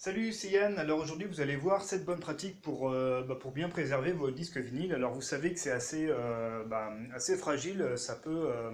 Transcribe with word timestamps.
Salut, 0.00 0.32
c'est 0.32 0.50
Yann. 0.50 0.78
Alors 0.78 1.00
aujourd'hui, 1.00 1.26
vous 1.26 1.40
allez 1.40 1.56
voir 1.56 1.82
cette 1.82 2.04
bonne 2.04 2.20
pratique 2.20 2.62
pour, 2.62 2.88
euh, 2.88 3.24
bah, 3.24 3.36
bien 3.52 3.68
préserver 3.68 4.12
vos 4.12 4.30
disques 4.30 4.58
vinyles. 4.58 4.94
Alors 4.94 5.12
vous 5.12 5.20
savez 5.20 5.52
que 5.52 5.58
c'est 5.58 5.72
assez, 5.72 6.06
euh, 6.08 6.62
bah, 6.66 6.92
fragile. 7.36 7.84
Ça 7.96 8.14
peut, 8.14 8.48
euh, 8.48 8.70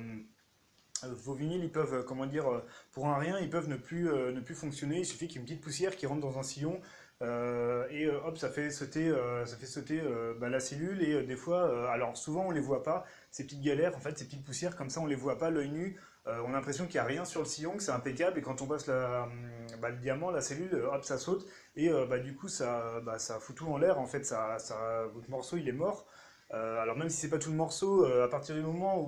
vos 1.05 1.33
vinyles, 1.33 1.65
ils 1.65 1.73
peuvent, 1.73 2.05
comment 2.05 2.27
dire, 2.27 2.45
pour 2.93 3.09
un 3.09 3.17
rien, 3.17 3.39
ils 3.41 3.49
peuvent 3.49 3.71
ne 3.71 3.77
plus, 3.77 4.05
ne 4.05 4.41
fonctionner. 4.55 4.99
Il 4.99 5.07
suffit 5.07 5.27
qu'il 5.27 5.37
y 5.37 5.39
ait 5.39 5.41
une 5.41 5.47
petite 5.47 5.63
poussière 5.63 5.97
qui 5.97 6.05
rentre 6.05 6.21
dans 6.21 6.39
un 6.39 6.43
sillon 6.43 6.79
et 7.23 8.07
hop, 8.27 8.37
ça 8.37 8.51
fait 8.51 8.71
sauter, 8.71 9.11
ça 9.47 9.57
fait 9.57 9.65
sauter 9.65 10.03
bah, 10.39 10.51
la 10.51 10.61
cellule. 10.61 11.03
Et 11.03 11.23
des 11.25 11.37
fois, 11.37 11.91
alors 11.91 12.19
souvent 12.19 12.49
on 12.49 12.51
les 12.51 12.61
voit 12.61 12.83
pas, 12.83 13.07
ces 13.31 13.45
petites 13.45 13.63
galères, 13.63 13.97
en 13.97 14.01
fait, 14.01 14.19
ces 14.19 14.27
petites 14.27 14.45
poussières 14.45 14.77
comme 14.77 14.91
ça, 14.91 15.01
on 15.01 15.07
les 15.07 15.17
voit 15.17 15.39
pas 15.39 15.49
l'œil 15.49 15.71
nu. 15.71 15.99
Euh, 16.27 16.41
on 16.47 16.51
a 16.51 16.53
l'impression 16.53 16.87
qu'il 16.87 16.95
n'y 16.95 17.01
a 17.01 17.05
rien 17.05 17.25
sur 17.25 17.41
le 17.41 17.47
sillon, 17.47 17.77
que 17.77 17.83
c'est 17.83 17.93
impeccable. 17.93 18.39
Et 18.39 18.43
quand 18.43 18.63
on 18.63 18.67
passe 18.67 18.87
la, 18.87 19.25
hum, 19.25 19.67
bah, 19.81 19.91
le 19.91 19.97
diamant, 19.97 20.31
la 20.31 20.41
cellule, 20.41 20.75
euh, 20.75 20.91
hop, 20.93 21.05
ça 21.05 21.19
saute. 21.19 21.47
Et 21.77 21.91
euh, 21.91 22.07
bah, 22.07 22.19
du 22.19 22.35
coup, 22.35 22.49
ça, 22.49 23.01
bah, 23.01 23.19
ça 23.19 23.39
fout 23.39 23.57
tout 23.57 23.67
en 23.69 23.79
l'air. 23.79 23.99
En 23.99 24.07
fait, 24.07 24.25
ça, 24.25 24.59
ça, 24.59 25.05
votre 25.13 25.31
morceau, 25.31 25.57
il 25.57 25.69
est 25.69 25.73
mort. 25.73 26.07
Alors 26.51 26.97
même 26.97 27.09
si 27.09 27.17
c'est 27.17 27.31
pas 27.31 27.39
tout 27.39 27.51
le 27.51 27.57
morceau, 27.57 28.05
à 28.05 28.29
partir 28.29 28.55
du 28.55 28.61
moment 28.61 29.01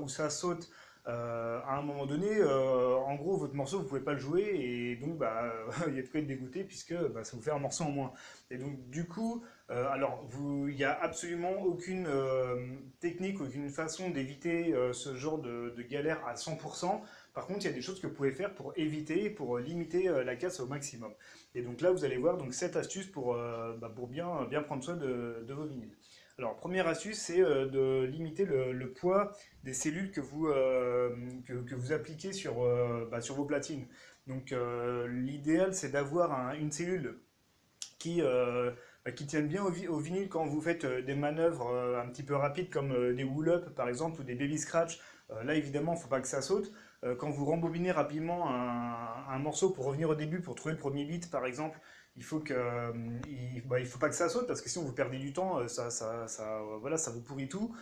où 0.00 0.08
ça 0.08 0.30
saute 0.30 0.70
euh, 1.06 1.60
à 1.66 1.76
un 1.76 1.82
moment 1.82 2.06
donné, 2.06 2.28
euh, 2.30 2.96
en 2.96 3.14
gros, 3.16 3.36
votre 3.36 3.54
morceau, 3.54 3.80
vous 3.80 3.84
pouvez 3.84 4.00
pas 4.00 4.14
le 4.14 4.18
jouer 4.18 4.42
et 4.54 4.96
donc 4.96 5.18
bah, 5.18 5.52
il 5.88 5.96
y 5.96 5.98
a 5.98 6.02
de 6.02 6.08
quoi 6.08 6.20
être 6.20 6.26
dégoûté 6.26 6.64
puisque 6.64 6.94
bah, 6.94 7.24
ça 7.24 7.36
vous 7.36 7.42
fait 7.42 7.50
un 7.50 7.58
morceau 7.58 7.84
en 7.84 7.90
moins. 7.90 8.12
Et 8.50 8.56
donc 8.56 8.88
du 8.88 9.06
coup, 9.06 9.44
euh, 9.70 9.86
alors 9.90 10.26
il 10.40 10.74
n'y 10.74 10.84
a 10.84 10.98
absolument 10.98 11.62
aucune 11.62 12.08
technique, 13.00 13.40
aucune 13.40 13.68
façon 13.68 14.08
d'éviter 14.10 14.74
ce 14.92 15.14
genre 15.14 15.38
de, 15.38 15.74
galère 15.82 16.26
à 16.26 16.34
100%. 16.34 17.00
Par 17.34 17.46
contre, 17.46 17.60
il 17.60 17.64
y 17.64 17.70
a 17.70 17.72
des 17.72 17.82
choses 17.82 18.00
que 18.00 18.06
vous 18.06 18.14
pouvez 18.14 18.32
faire 18.32 18.54
pour 18.54 18.72
éviter, 18.76 19.28
pour 19.28 19.58
limiter 19.58 20.04
la 20.24 20.36
casse 20.36 20.60
au 20.60 20.66
maximum. 20.66 21.12
Et 21.54 21.62
donc 21.62 21.80
là, 21.80 21.90
vous 21.90 22.04
allez 22.04 22.16
voir 22.16 22.38
donc 22.38 22.54
cette 22.54 22.76
astuce 22.76 23.06
pour, 23.06 23.34
bah, 23.34 23.92
pour 23.94 24.06
bien, 24.08 24.44
bien 24.48 24.62
prendre 24.62 24.82
soin 24.82 24.96
de 24.96 25.52
vos 25.52 25.64
vinyles. 25.64 25.94
Alors, 26.38 26.56
première 26.56 26.88
astuce, 26.88 27.18
c'est 27.18 27.40
euh, 27.40 27.66
de 27.66 28.06
limiter 28.06 28.44
le, 28.44 28.92
poids 28.92 29.32
des 29.62 29.72
cellules 29.72 30.10
que 30.10 30.20
vous, 30.20 30.48
euh, 30.48 31.14
que, 31.46 31.74
vous 31.74 31.92
appliquez 31.92 32.32
sur, 32.32 32.62
euh, 32.62 33.06
bah, 33.10 33.20
sur 33.20 33.36
vos 33.36 33.44
platines. 33.44 33.86
Donc, 34.26 34.54
l'idéal, 35.08 35.74
c'est 35.74 35.90
d'avoir 35.90 36.32
un- 36.32 36.54
une 36.54 36.72
cellule 36.72 37.18
qui, 37.98 38.22
bah, 38.22 39.12
qui 39.12 39.26
tienne 39.26 39.48
bien 39.48 39.62
au, 39.64 39.70
au 39.88 39.98
vinyle 39.98 40.28
quand 40.28 40.46
vous 40.46 40.60
faites 40.62 40.86
des 40.86 41.14
manœuvres 41.14 41.68
un 42.02 42.08
petit 42.08 42.22
peu 42.22 42.34
rapides 42.36 42.70
comme 42.70 43.14
des 43.14 43.24
wool-up 43.24 43.74
par 43.76 43.88
exemple 43.88 44.20
ou 44.20 44.24
des 44.24 44.34
baby 44.34 44.58
scratch. 44.58 45.00
Là, 45.44 45.54
évidemment, 45.54 45.92
il 45.92 45.96
ne 45.96 46.00
faut 46.02 46.08
pas 46.08 46.20
que 46.20 46.28
ça 46.28 46.42
saute. 46.42 46.72
Euh, 47.04 47.14
quand 47.14 47.30
vous 47.30 47.44
rembobinez 47.44 47.92
rapidement 47.92 48.48
un, 48.48 49.38
morceau 49.38 49.70
pour 49.70 49.84
revenir 49.84 50.08
au 50.08 50.14
début, 50.14 50.40
pour 50.40 50.54
trouver 50.54 50.72
le 50.72 50.78
premier 50.78 51.04
beat 51.04 51.30
par 51.30 51.44
exemple, 51.44 51.78
il 52.16 52.24
faut 52.24 52.40
que, 52.40 52.54
euh, 52.54 52.92
bah, 53.66 53.80
il 53.80 53.86
faut 53.86 53.98
pas 53.98 54.08
que 54.08 54.14
ça 54.14 54.28
saute 54.28 54.46
parce 54.46 54.62
que 54.62 54.68
sinon 54.68 54.84
vous 54.84 54.92
perdez 54.92 55.18
du 55.18 55.32
temps, 55.32 55.58
euh, 55.58 55.68
ça, 55.68 55.90
ça, 55.90 56.62
voilà, 56.80 56.96
ça 56.96 57.10
vous 57.10 57.20
pourrit 57.20 57.48
tout. 57.48 57.74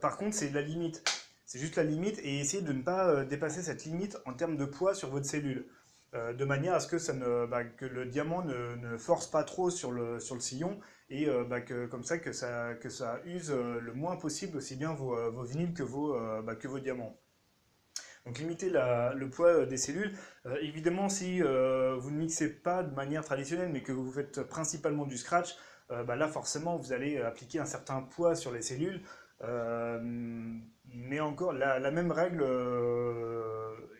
Par 0.00 0.16
contre, 0.16 0.34
c'est 0.34 0.50
la 0.50 0.62
limite. 0.62 1.04
C'est 1.44 1.58
juste 1.58 1.76
la 1.76 1.84
limite 1.84 2.18
et 2.22 2.40
essayez 2.40 2.62
de 2.62 2.72
ne 2.72 2.82
pas 2.82 3.24
dépasser 3.24 3.62
cette 3.62 3.84
limite 3.84 4.18
en 4.26 4.34
termes 4.34 4.56
de 4.56 4.64
poids 4.64 4.94
sur 4.94 5.08
votre 5.10 5.26
cellule. 5.26 5.66
De 6.12 6.44
manière 6.44 6.74
à 6.74 6.80
ce 6.80 6.88
que, 6.88 6.98
ça 6.98 7.12
ne, 7.12 7.46
bah, 7.46 7.64
que 7.64 7.84
le 7.84 8.06
diamant 8.06 8.42
ne, 8.42 8.96
force 8.98 9.26
pas 9.26 9.44
trop 9.44 9.70
sur 9.70 9.92
le, 9.92 10.20
sur 10.20 10.34
le 10.34 10.40
sillon 10.40 10.78
et 11.10 11.26
bah, 11.48 11.60
que, 11.60 11.86
comme 11.86 12.02
ça 12.02 12.18
que, 12.18 12.32
ça 12.32 12.74
que 12.74 12.88
ça 12.88 13.20
use 13.24 13.50
le 13.50 13.92
moins 13.92 14.16
possible 14.16 14.56
aussi 14.58 14.76
bien 14.76 14.92
vos, 14.94 15.30
vos 15.30 15.44
vinyles 15.44 15.74
que 15.74 15.82
vos, 15.82 16.18
que 16.58 16.68
vos 16.68 16.80
diamants. 16.80 17.16
Donc 18.28 18.38
limiter 18.40 18.68
le 18.68 19.30
poids 19.30 19.48
euh, 19.48 19.66
des 19.66 19.78
cellules. 19.78 20.12
Euh, 20.44 20.56
évidemment, 20.60 21.08
si 21.08 21.42
euh, 21.42 21.96
vous 21.98 22.10
ne 22.10 22.18
mixez 22.18 22.50
pas 22.50 22.82
de 22.82 22.94
manière 22.94 23.24
traditionnelle, 23.24 23.70
mais 23.72 23.82
que 23.82 23.90
vous 23.90 24.12
faites 24.12 24.42
principalement 24.42 25.06
du 25.06 25.16
scratch, 25.16 25.56
bah 26.06 26.16
là 26.16 26.28
forcément 26.28 26.76
vous 26.76 26.92
allez 26.92 27.18
appliquer 27.18 27.60
un 27.60 27.64
certain 27.64 28.02
poids 28.02 28.34
sur 28.34 28.52
les 28.52 28.60
cellules. 28.60 29.00
Mais 30.84 31.20
encore, 31.20 31.54
la, 31.54 31.90
même 31.90 32.12
règle 32.12 32.44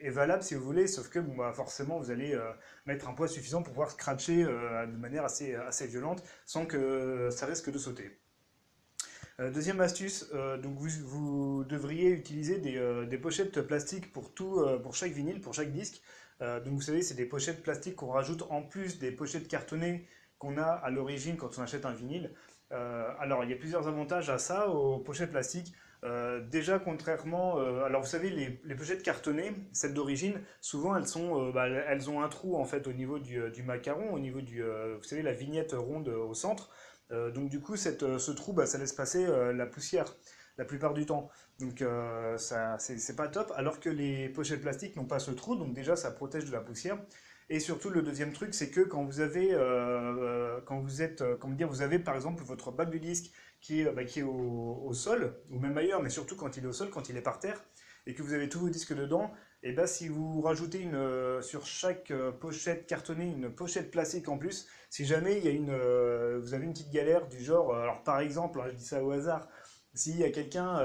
est 0.03 0.11
valable 0.11 0.43
si 0.43 0.55
vous 0.55 0.63
voulez, 0.63 0.87
sauf 0.87 1.09
que 1.09 1.19
bah, 1.19 1.53
forcément 1.55 1.99
vous 1.99 2.11
allez 2.11 2.39
mettre 2.85 3.09
un 3.09 3.15
poids 3.15 3.27
suffisant 3.27 3.63
pour 3.63 3.73
pouvoir 3.73 3.91
scratcher 3.91 4.45
de 4.45 4.99
manière 4.99 5.25
assez, 5.25 5.55
assez 5.55 5.87
violente 5.87 6.23
sans 6.45 6.67
que 6.67 7.31
ça 7.31 7.47
risque 7.47 7.71
de 7.71 7.79
sauter. 7.79 8.21
Euh, 9.41 9.53
deuxième 9.53 9.81
astuce, 9.81 10.29
euh, 10.35 10.57
donc 10.59 10.77
vous, 10.79 11.65
devriez 11.65 12.11
utiliser 12.11 12.59
des, 12.59 12.77
euh, 12.77 13.07
des 13.07 13.19
pochettes 13.19 13.61
plastiques 13.63 14.13
pour 14.13 14.35
tout, 14.35 14.61
pour 14.83 14.97
chaque 14.97 15.13
vinyle, 15.13 15.41
pour 15.41 15.55
chaque 15.55 15.73
disque. 15.73 16.03
Donc 16.41 16.75
vous 16.75 16.81
savez, 16.81 17.03
c'est 17.03 17.17
des 17.17 17.27
pochettes 17.27 17.65
plastiques 17.65 17.97
qu'on 17.97 18.13
rajoute 18.13 18.45
en 18.51 18.63
plus 18.63 19.01
des 19.01 19.11
pochettes 19.11 19.49
cartonnées 19.49 20.07
qu'on 20.39 20.57
a 20.57 20.63
à 20.63 20.89
l'origine 20.89 21.37
quand 21.37 21.59
on 21.59 21.63
achète 21.63 21.85
un 21.85 21.93
vinyle. 21.93 22.33
Alors 22.71 23.43
il 23.43 23.51
y 23.51 23.53
a 23.53 23.57
plusieurs 23.57 23.89
avantages 23.89 24.31
à 24.31 24.39
ça, 24.39 24.69
aux 24.69 25.01
pochettes 25.01 25.33
plastiques. 25.33 25.75
Déjà, 26.49 26.79
contrairement, 26.79 27.59
alors 27.83 28.03
vous 28.03 28.09
savez, 28.09 28.31
les, 28.31 28.75
pochettes 28.77 29.03
cartonnées, 29.03 29.53
celles 29.73 29.95
d'origine, 29.95 30.41
souvent 30.61 30.97
elles 30.97 31.09
sont, 31.09 31.51
bah, 31.51 31.67
elles 31.67 32.09
ont 32.09 32.23
un 32.23 32.29
trou 32.29 32.57
en 32.57 32.65
fait 32.65 32.87
au 32.87 32.93
niveau 32.93 33.19
du, 33.19 33.51
du 33.51 33.65
macaron, 33.65 34.13
au 34.13 34.21
niveau 34.21 34.41
du, 34.41 34.63
vous 34.63 35.03
savez, 35.03 35.23
la 35.23 35.33
vignette 35.33 35.73
ronde 35.73 36.07
au 36.07 36.35
centre. 36.35 36.71
Euh, 37.11 37.31
donc 37.31 37.49
du 37.49 37.61
coup, 37.61 37.75
euh, 37.75 38.19
ce 38.19 38.31
trou, 38.33 38.53
bah, 38.53 38.67
ça 38.67 38.79
laisse 38.79 38.93
passer 38.93 39.25
euh, 39.27 39.53
la 39.53 39.67
poussière 39.67 40.15
la 40.59 40.65
plupart 40.65 40.93
du 40.93 41.07
temps. 41.07 41.31
Donc 41.61 41.85
ça, 42.37 42.77
c'est 42.81 43.15
pas 43.15 43.29
top. 43.29 43.53
Alors 43.55 43.79
que 43.79 43.89
les 43.89 44.29
pochettes 44.29 44.61
plastiques 44.61 44.97
n'ont 44.97 45.05
pas 45.05 45.21
ce 45.21 45.31
trou, 45.31 45.55
donc 45.55 45.73
déjà 45.73 45.95
ça 45.95 46.11
protège 46.11 46.47
de 46.47 46.51
la 46.51 46.61
poussière. 46.61 46.99
Et 47.49 47.61
surtout 47.61 47.91
le 47.91 48.03
deuxième 48.03 48.33
truc, 48.33 48.53
c'est 48.53 48.69
que 48.69 48.81
quand 48.81 49.05
vous 49.05 49.21
avez, 49.21 49.51
quand 50.67 50.81
vous 50.81 51.01
êtes, 51.01 51.23
comment 51.39 51.55
dire, 51.55 51.69
vous 51.69 51.81
avez 51.81 52.01
par 52.01 52.17
exemple 52.17 52.43
votre 52.43 52.73
bac 52.73 52.91
de 52.91 52.99
disque 52.99 53.31
qui 53.61 53.83
est, 53.83 53.93
bah, 53.93 54.03
au 54.25 54.93
sol 54.95 55.33
ou 55.53 55.61
même 55.61 55.79
ailleurs, 55.79 56.03
mais 56.03 56.11
surtout 56.11 56.35
quand 56.35 56.57
il 56.57 56.65
est 56.65 56.67
au 56.69 56.73
sol, 56.73 56.91
quand 56.91 57.09
il 57.09 57.17
est 57.17 57.23
par 57.23 57.39
terre, 57.39 57.63
et 58.09 58.15
que 58.15 58.23
vous 58.25 58.33
avez 58.33 58.49
tous 58.49 58.59
vos 58.59 58.69
disques 58.69 58.97
dedans, 58.97 59.31
et 59.63 59.73
ben 59.73 59.87
si 59.87 60.09
vous 60.09 60.41
rajoutez 60.41 60.79
une, 60.79 60.95
euh, 60.95 61.43
sur 61.43 61.67
chaque 61.67 62.13
euh, 62.13 62.31
pochette 62.31 62.87
cartonnée 62.87 63.25
une 63.25 63.51
pochette 63.51 63.91
plastique 63.91 64.29
en 64.29 64.39
plus, 64.39 64.69
si 64.89 65.05
jamais 65.05 65.39
il 65.39 65.45
y 65.45 65.49
a 65.49 65.51
une, 65.51 65.71
euh, 65.71 66.39
vous 66.41 66.55
avez 66.55 66.65
une 66.65 66.73
petite 66.73 66.91
galère 66.93 67.27
du 67.27 67.43
genre, 67.43 67.75
alors 67.75 68.03
par 68.05 68.21
exemple, 68.21 68.61
hein, 68.61 68.69
je 68.69 68.77
dis 68.77 68.85
ça 68.85 69.03
au 69.03 69.11
hasard, 69.11 69.49
s'il 69.95 70.17
y 70.17 70.25
a 70.25 70.31
quelqu'un 70.31 70.81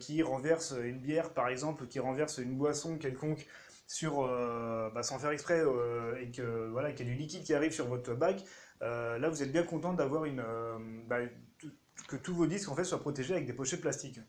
qui 0.00 0.22
renverse 0.22 0.74
une 0.82 0.98
bière 0.98 1.32
par 1.32 1.48
exemple, 1.48 1.84
ou 1.84 1.86
qui 1.86 1.98
renverse 1.98 2.38
une 2.38 2.56
boisson 2.58 2.98
quelconque 2.98 3.46
sur, 3.86 4.26
bah, 4.92 5.02
sans 5.02 5.18
faire 5.18 5.30
exprès, 5.30 5.62
et 6.20 6.30
que 6.30 6.68
voilà, 6.68 6.92
qu'il 6.92 7.06
y 7.06 7.10
a 7.10 7.12
du 7.14 7.18
liquide 7.18 7.42
qui 7.42 7.54
arrive 7.54 7.72
sur 7.72 7.86
votre 7.86 8.12
bac, 8.14 8.44
là 8.82 9.28
vous 9.30 9.42
êtes 9.42 9.52
bien 9.52 9.62
content 9.62 9.94
d'avoir 9.94 10.26
une, 10.26 10.44
bah, 11.08 11.20
que 12.06 12.16
tous 12.16 12.34
vos 12.34 12.46
disques 12.46 12.68
en 12.68 12.74
fait 12.74 12.84
soient 12.84 13.00
protégés 13.00 13.32
avec 13.32 13.46
des 13.46 13.54
pochettes 13.54 13.80
plastiques. 13.80 14.20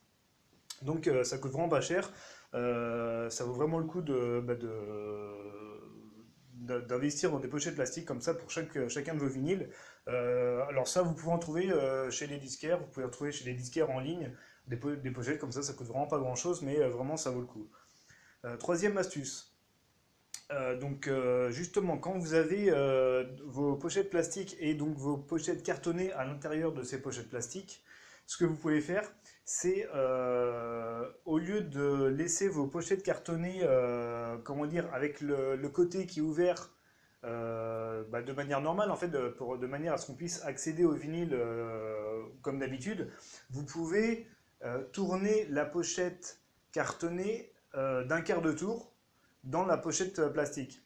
Donc 0.82 1.10
ça 1.24 1.38
coûte 1.38 1.52
vraiment 1.52 1.68
pas 1.68 1.82
cher. 1.82 2.10
Euh, 2.54 3.30
ça 3.30 3.46
vaut 3.46 3.54
vraiment 3.54 3.80
le 3.80 3.86
coup 3.86 4.02
bah, 4.02 4.56
de- 4.56 5.62
d'investir 6.88 7.32
dans 7.32 7.40
des 7.40 7.48
pochettes 7.48 7.76
plastiques 7.76 8.06
comme 8.06 8.22
ça 8.22 8.34
pour 8.34 8.50
chaque, 8.52 8.88
chacun 8.88 9.14
de 9.16 9.20
vos 9.20 9.28
vinyles. 9.28 9.70
Euh, 10.08 10.64
alors 10.68 10.88
ça, 10.88 11.02
vous 11.02 11.14
pouvez 11.14 11.32
en 11.32 11.40
trouver 11.40 11.72
euh, 11.72 12.10
chez 12.12 12.28
les 12.28 12.38
disquaires, 12.38 12.80
vous 12.80 12.88
pouvez 12.88 13.06
en 13.06 13.10
trouver 13.10 13.32
chez 13.32 13.46
les 13.46 13.54
disquaires 13.54 13.90
en 13.90 14.00
ligne, 14.00 14.32
des, 14.68 14.78
po- 14.78 14.96
des 14.96 15.12
pochettes 15.12 15.40
comme 15.40 15.52
ça, 15.52 15.64
ça 15.64 15.74
coûte 15.74 15.88
vraiment 15.88 16.08
pas 16.08 16.20
grand-chose, 16.20 16.62
mais 16.62 16.78
vraiment 16.90 17.18
ça 17.18 17.32
vaut 17.32 17.42
le 17.42 17.48
coup. 17.48 17.70
Troisième 18.60 18.98
astuce. 18.98 19.56
Donc 20.80 21.10
justement, 21.50 21.98
quand 21.98 22.18
vous 22.18 22.34
avez 22.34 22.72
vos 23.46 23.76
pochettes 23.76 24.10
plastiques 24.10 24.58
et 24.60 24.74
donc 24.74 24.98
vos 24.98 25.18
pochettes 25.18 25.64
cartonnées 25.64 26.12
à 26.14 26.26
l'intérieur 26.26 26.74
de 26.74 26.84
ces 26.84 27.02
pochettes 27.02 27.30
plastiques, 27.30 27.84
ce 28.26 28.38
que 28.38 28.46
vous 28.46 28.56
pouvez 28.56 28.82
faire, 28.82 29.12
c'est 29.54 29.86
euh, 29.94 31.06
au 31.26 31.38
lieu 31.38 31.60
de 31.60 32.06
laisser 32.06 32.48
vos 32.48 32.68
pochettes 32.68 33.04
cartonnées, 33.04 33.60
euh, 33.64 34.38
comment 34.46 34.66
dire, 34.66 34.88
avec 34.94 35.20
le, 35.20 35.58
côté 35.68 36.06
qui 36.06 36.20
est 36.20 36.22
ouvert 36.22 36.74
euh, 37.26 38.06
bah, 38.10 38.22
de 38.22 38.32
manière 38.32 38.62
normale, 38.62 38.92
en 38.92 38.96
fait, 38.96 39.10
de, 39.10 39.28
pour, 39.28 39.58
de 39.58 39.68
manière 39.68 39.94
à 39.94 39.98
ce 39.98 40.08
qu'on 40.08 40.16
puisse 40.16 40.42
accéder 40.46 40.86
au 40.86 40.94
vinyle 40.94 41.38
comme 42.42 42.60
d'habitude, 42.60 43.12
vous 43.50 43.66
pouvez 43.66 44.26
tourner 44.94 45.46
la 45.50 45.66
pochette 45.66 46.40
cartonnée 46.72 47.52
d'un 47.74 48.22
quart 48.22 48.42
de 48.42 48.54
tour 48.54 48.94
dans 49.44 49.66
la 49.66 49.78
pochette 49.78 50.30
plastique. 50.30 50.82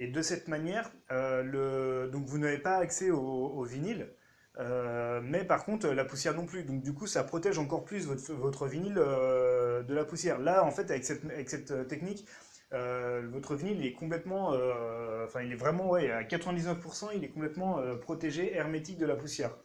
Et 0.00 0.08
de 0.08 0.22
cette 0.22 0.48
manière, 0.48 0.90
donc 1.08 2.26
vous 2.26 2.38
n'avez 2.38 2.58
pas 2.58 2.78
accès 2.78 3.10
au 3.10 3.62
vinyle, 3.62 4.08
euh, 4.58 5.20
mais 5.22 5.44
par 5.44 5.64
contre 5.64 5.88
la 5.88 6.04
poussière 6.04 6.34
non 6.34 6.46
plus. 6.46 6.64
Donc 6.64 6.82
du 6.82 6.92
coup, 6.92 7.06
ça 7.06 7.22
protège 7.24 7.58
encore 7.58 7.84
plus 7.84 8.06
votre, 8.06 8.66
vinyle 8.66 8.98
euh, 8.98 9.82
de 9.82 9.94
la 9.94 10.04
poussière. 10.04 10.38
Là, 10.38 10.64
en 10.64 10.70
fait, 10.70 10.90
avec 10.90 11.04
cette, 11.04 11.70
euh, 11.70 11.84
technique, 11.84 12.26
euh, 12.74 13.26
votre 13.32 13.54
vinyle 13.54 13.84
est 13.84 13.92
complètement, 13.92 14.52
euh, 14.52 15.24
enfin, 15.26 15.42
il 15.42 15.52
est 15.52 15.56
vraiment, 15.56 15.88
ouais, 15.90 16.10
à 16.10 16.22
99%, 16.24 17.10
il 17.14 17.24
est 17.24 17.30
complètement 17.30 17.78
euh, 17.78 17.96
protégé, 17.96 18.54
hermétique 18.54 18.98
de 18.98 19.06
la 19.06 19.16
poussière. 19.16 19.56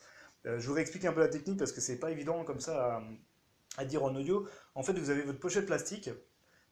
Euh, 0.45 0.59
je 0.59 0.67
vous 0.67 0.73
réexplique 0.73 1.05
un 1.05 1.13
peu 1.13 1.21
la 1.21 1.27
technique 1.27 1.57
parce 1.57 1.71
que 1.71 1.81
c'est 1.81 1.99
pas 1.99 2.11
évident 2.11 2.43
comme 2.43 2.59
ça 2.59 3.01
à, 3.77 3.85
dire 3.85 4.03
en 4.03 4.15
audio. 4.15 4.47
En 4.75 4.83
fait, 4.83 4.93
vous 4.93 5.09
avez 5.09 5.23
votre 5.23 5.39
pochette 5.39 5.65
plastique. 5.65 6.09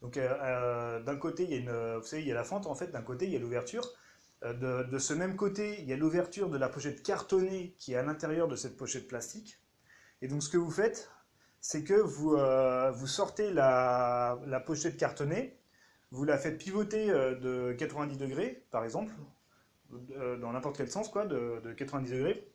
Donc, 0.01 0.17
euh, 0.17 0.29
euh, 0.41 1.03
d'un 1.03 1.15
côté, 1.17 1.43
il 1.43 1.65
y 1.65 1.67
a 1.67 1.97
vous 1.97 2.05
savez, 2.05 2.21
il 2.23 2.27
y 2.27 2.31
a 2.31 2.35
la 2.35 2.43
fente 2.43 2.67
en 2.67 2.75
fait. 2.75 2.87
D'un 2.87 3.01
côté, 3.01 3.25
il 3.25 3.31
y 3.33 3.35
a 3.35 3.39
l'ouverture. 3.39 3.87
De, 4.43 4.83
de, 4.83 4.97
ce 4.97 5.13
même 5.13 5.35
côté, 5.35 5.79
il 5.79 5.85
y 5.87 5.93
a 5.93 5.97
l'ouverture 5.97 6.49
de 6.49 6.57
la 6.57 6.69
pochette 6.69 7.03
cartonnée 7.03 7.75
qui 7.77 7.93
est 7.93 7.97
à 7.97 8.03
l'intérieur 8.03 8.47
de 8.47 8.55
cette 8.55 8.77
pochette 8.77 9.07
plastique. 9.07 9.59
Et 10.21 10.27
donc 10.27 10.43
ce 10.43 10.49
que 10.49 10.57
vous 10.57 10.71
faites, 10.71 11.11
c'est 11.59 11.83
que 11.83 11.93
vous, 11.93 12.37
vous 12.97 13.07
sortez 13.07 13.51
la, 13.51 14.63
pochette 14.65 14.97
cartonnée, 14.97 15.59
vous 16.09 16.23
la 16.23 16.37
faites 16.37 16.57
pivoter 16.57 17.07
de 17.07 17.73
90 17.77 18.17
degrés, 18.17 18.65
par 18.71 18.83
exemple, 18.83 19.13
dans 19.89 20.51
n'importe 20.51 20.77
quel 20.77 20.89
sens, 20.89 21.09
quoi, 21.09 21.25
de, 21.25 21.61
de 21.63 21.73
90 21.73 22.11
degrés, 22.11 22.51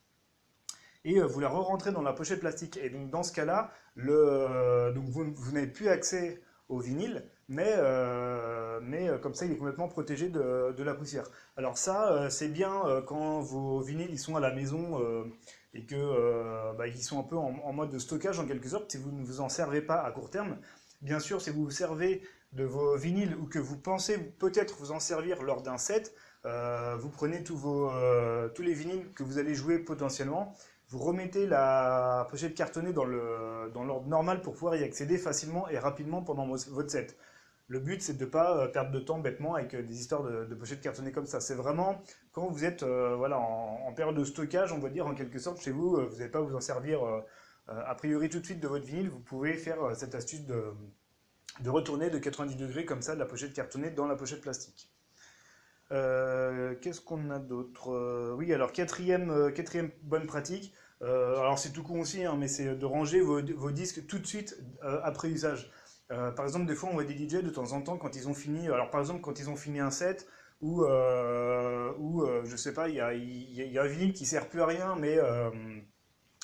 et 1.06 1.20
vous 1.20 1.38
la 1.38 1.48
re-rentrez 1.48 1.92
dans 1.92 2.02
la 2.02 2.12
pochette 2.12 2.40
plastique. 2.40 2.76
Et 2.82 2.90
donc 2.90 3.10
dans 3.10 3.22
ce 3.22 3.32
cas-là, 3.32 3.72
vous 3.94 5.52
n'avez 5.52 5.68
plus 5.68 5.88
accès 5.88 6.42
au 6.68 6.80
vinyle, 6.80 7.24
mais, 7.48 7.74
euh, 7.76 8.80
mais 8.82 9.08
euh, 9.08 9.18
comme 9.18 9.34
ça 9.34 9.46
il 9.46 9.52
est 9.52 9.56
complètement 9.56 9.88
protégé 9.88 10.28
de, 10.28 10.72
de 10.72 10.82
la 10.82 10.94
poussière. 10.94 11.24
Alors 11.56 11.78
ça, 11.78 12.12
euh, 12.12 12.30
c'est 12.30 12.48
bien 12.48 12.82
quand 13.06 13.40
vos 13.40 13.80
vinyles 13.80 14.10
ils 14.10 14.18
sont 14.18 14.36
à 14.36 14.40
la 14.40 14.52
maison 14.52 15.00
et 15.74 15.84
que 15.84 16.72
bah, 16.76 16.86
ils 16.88 17.02
sont 17.02 17.20
un 17.20 17.22
peu 17.22 17.36
en, 17.36 17.72
mode 17.72 17.90
de 17.90 17.98
stockage 17.98 18.38
en 18.40 18.46
quelque 18.46 18.68
sorte, 18.68 18.90
si 18.90 18.98
vous 18.98 19.12
ne 19.12 19.24
vous 19.24 19.40
en 19.40 19.48
servez 19.48 19.82
pas 19.82 20.02
à 20.02 20.10
court 20.10 20.30
terme. 20.30 20.56
Bien 21.02 21.20
sûr, 21.20 21.40
si 21.40 21.50
vous 21.50 21.64
vous 21.64 21.70
servez 21.70 22.22
de 22.52 22.64
vos 22.64 22.96
vinyles 22.96 23.36
ou 23.36 23.46
que 23.46 23.58
vous 23.58 23.76
pensez 23.76 24.18
peut-être 24.18 24.76
vous 24.78 24.92
en 24.92 25.00
servir 25.00 25.42
lors 25.42 25.62
d'un 25.62 25.78
set, 25.78 26.14
vous 26.44 27.10
prenez 27.10 27.42
tous, 27.44 27.56
vos, 27.56 27.90
tous 28.54 28.62
les 28.62 28.74
vinyles 28.74 29.12
que 29.14 29.22
vous 29.22 29.38
allez 29.38 29.54
jouer 29.54 29.78
potentiellement 29.78 30.54
vous 30.88 31.00
remettez 31.00 31.46
la 31.46 32.28
pochette 32.30 32.54
cartonnée 32.54 32.92
dans 32.92 33.04
l'ordre 33.04 33.72
dans 33.72 34.02
normal 34.02 34.40
pour 34.40 34.54
pouvoir 34.54 34.76
y 34.76 34.84
accéder 34.84 35.18
facilement 35.18 35.68
et 35.68 35.78
rapidement 35.78 36.22
pendant 36.22 36.46
votre 36.46 36.90
set. 36.90 37.16
Le 37.68 37.80
but, 37.80 38.00
c'est 38.00 38.14
de 38.14 38.24
ne 38.24 38.30
pas 38.30 38.56
euh, 38.56 38.68
perdre 38.68 38.92
de 38.92 39.00
temps 39.00 39.18
bêtement 39.18 39.54
avec 39.54 39.74
euh, 39.74 39.82
des 39.82 40.00
histoires 40.00 40.22
de, 40.22 40.44
de 40.44 40.54
pochettes 40.54 40.80
cartonnées 40.80 41.10
comme 41.10 41.26
ça. 41.26 41.40
C'est 41.40 41.54
vraiment 41.54 42.00
quand 42.32 42.48
vous 42.48 42.64
êtes 42.64 42.84
euh, 42.84 43.16
voilà, 43.16 43.38
en, 43.38 43.92
période 43.92 44.16
de 44.16 44.24
stockage, 44.24 44.72
on 44.72 44.78
va 44.78 44.88
dire 44.88 45.06
en 45.06 45.14
quelque 45.14 45.38
sorte, 45.38 45.60
chez 45.60 45.72
vous, 45.72 45.96
vous 45.96 46.16
n'allez 46.16 46.30
pas 46.30 46.40
vous 46.40 46.54
en 46.54 46.60
servir 46.60 47.00
a 47.68 47.94
priori 47.96 48.28
tout 48.28 48.38
de 48.38 48.44
suite 48.44 48.60
de 48.60 48.68
votre 48.68 48.84
vinyle. 48.84 49.08
Vous 49.08 49.20
pouvez 49.20 49.54
faire 49.54 49.96
cette 49.96 50.14
astuce 50.14 50.44
de, 50.46 50.62
retourner 51.64 52.10
de 52.10 52.18
90 52.18 52.56
degrés 52.56 52.84
comme 52.84 53.02
ça 53.02 53.14
de 53.14 53.20
la 53.20 53.26
pochette 53.26 53.54
cartonnée 53.54 53.90
dans 53.90 54.06
la 54.06 54.16
pochette 54.16 54.42
plastique. 54.42 54.92
Qu'est-ce 55.88 57.00
qu'on 57.00 57.30
a 57.30 57.38
d'autre? 57.38 58.34
Oui, 58.36 58.52
alors 58.52 58.72
quatrième, 58.72 59.50
bonne 60.02 60.26
pratique, 60.26 60.74
alors 61.00 61.58
c'est 61.58 61.72
tout 61.72 61.82
con 61.82 62.00
aussi, 62.00 62.22
hein, 62.22 62.36
mais 62.38 62.48
c'est 62.48 62.76
de 62.76 62.86
ranger 62.86 63.22
vos, 63.22 63.40
disques 63.70 64.06
tout 64.06 64.18
de 64.18 64.26
suite 64.26 64.56
après 64.82 65.30
usage. 65.30 65.72
Euh, 66.12 66.30
par 66.30 66.44
exemple, 66.44 66.66
des 66.66 66.74
fois, 66.74 66.88
on 66.90 66.94
voit 66.94 67.04
des 67.04 67.16
DJ 67.16 67.42
de 67.42 67.50
temps 67.50 67.72
en 67.72 67.82
temps 67.82 67.98
quand 67.98 68.14
ils 68.16 68.28
ont 68.28 68.34
fini. 68.34 68.68
Alors, 68.68 68.90
par 68.90 69.00
exemple, 69.00 69.20
quand 69.20 69.38
ils 69.40 69.50
ont 69.50 69.56
fini 69.56 69.80
un 69.80 69.90
set, 69.90 70.28
ou, 70.60 70.84
euh, 70.84 71.92
ou 71.98 72.22
euh, 72.22 72.42
je 72.44 72.56
sais 72.56 72.72
pas, 72.72 72.88
il 72.88 72.96
y 72.96 73.00
a, 73.00 73.82
un 73.82 73.86
vinyle 73.86 74.12
qui 74.12 74.26
sert 74.26 74.48
plus 74.48 74.60
à 74.62 74.66
rien, 74.66 74.96
mais 74.96 75.18
euh, 75.18 75.50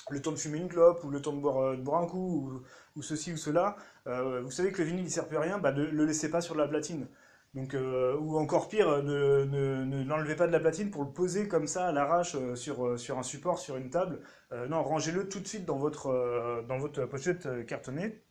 le 0.09 0.21
temps 0.21 0.31
de 0.31 0.37
fumer 0.37 0.59
une 0.59 0.69
clope, 0.69 1.03
ou 1.03 1.09
le 1.09 1.21
temps 1.21 1.33
de 1.33 1.39
boire, 1.41 2.01
un 2.01 2.07
coup, 2.07 2.61
ou, 2.95 3.01
ceci 3.01 3.33
ou 3.33 3.37
cela, 3.37 3.75
vous 4.05 4.51
savez 4.51 4.71
que 4.71 4.81
le 4.81 4.87
vinyle 4.87 5.05
il 5.05 5.11
sert 5.11 5.27
plus 5.27 5.37
à 5.37 5.41
rien, 5.41 5.59
bah, 5.59 5.71
ne 5.71 5.83
le 5.83 6.05
laissez 6.05 6.29
pas 6.29 6.41
sur 6.41 6.55
la 6.55 6.67
platine. 6.67 7.07
Donc, 7.53 7.75
ou 7.75 8.37
encore 8.37 8.67
pire, 8.67 9.03
ne, 9.03 9.45
ne, 9.45 9.85
ne 9.85 10.03
l'enlevez 10.03 10.35
pas 10.35 10.47
de 10.47 10.51
la 10.51 10.59
platine 10.59 10.89
pour 10.91 11.03
le 11.03 11.11
poser 11.11 11.47
comme 11.47 11.67
ça 11.67 11.87
à 11.87 11.91
l'arrache 11.91 12.35
sur, 12.55 12.99
sur 12.99 13.19
un 13.19 13.23
support, 13.23 13.59
sur 13.59 13.77
une 13.77 13.89
table. 13.89 14.21
non, 14.69 14.83
rangez-le 14.83 15.29
tout 15.29 15.39
de 15.39 15.47
suite 15.47 15.65
dans 15.65 15.77
votre, 15.77 16.63
dans 16.67 16.77
votre 16.79 17.05
pochette 17.05 17.65
cartonnée. 17.65 18.21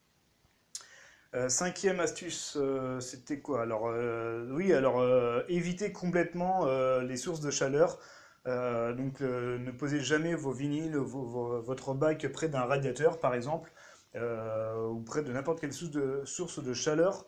Euh, 1.35 1.49
cinquième 1.49 1.99
astuce, 2.01 2.59
euh, 2.61 3.01
c'était 3.01 3.41
quoi? 3.41 3.63
Alors, 3.63 3.87
euh, 3.87 4.47
oui, 4.51 4.75
alors 4.75 5.03
évitez 5.49 5.91
complètement 5.93 6.67
les 7.01 7.17
sources 7.17 7.41
de 7.41 7.51
chaleur. 7.51 7.99
donc, 8.47 9.21
ne 9.21 9.71
posez 9.71 10.01
jamais 10.01 10.35
vos 10.35 10.53
vinyles, 10.53 10.97
votre 10.97 11.95
bac 11.95 12.27
près 12.33 12.49
d'un 12.49 12.65
radiateur, 12.65 13.19
par 13.19 13.35
exemple, 13.35 13.73
ou 14.15 15.01
près 15.07 15.23
de 15.23 15.33
n'importe 15.33 15.61
quelle 15.61 15.73
source 15.73 16.63
de, 16.63 16.75
chaleur. 16.75 17.27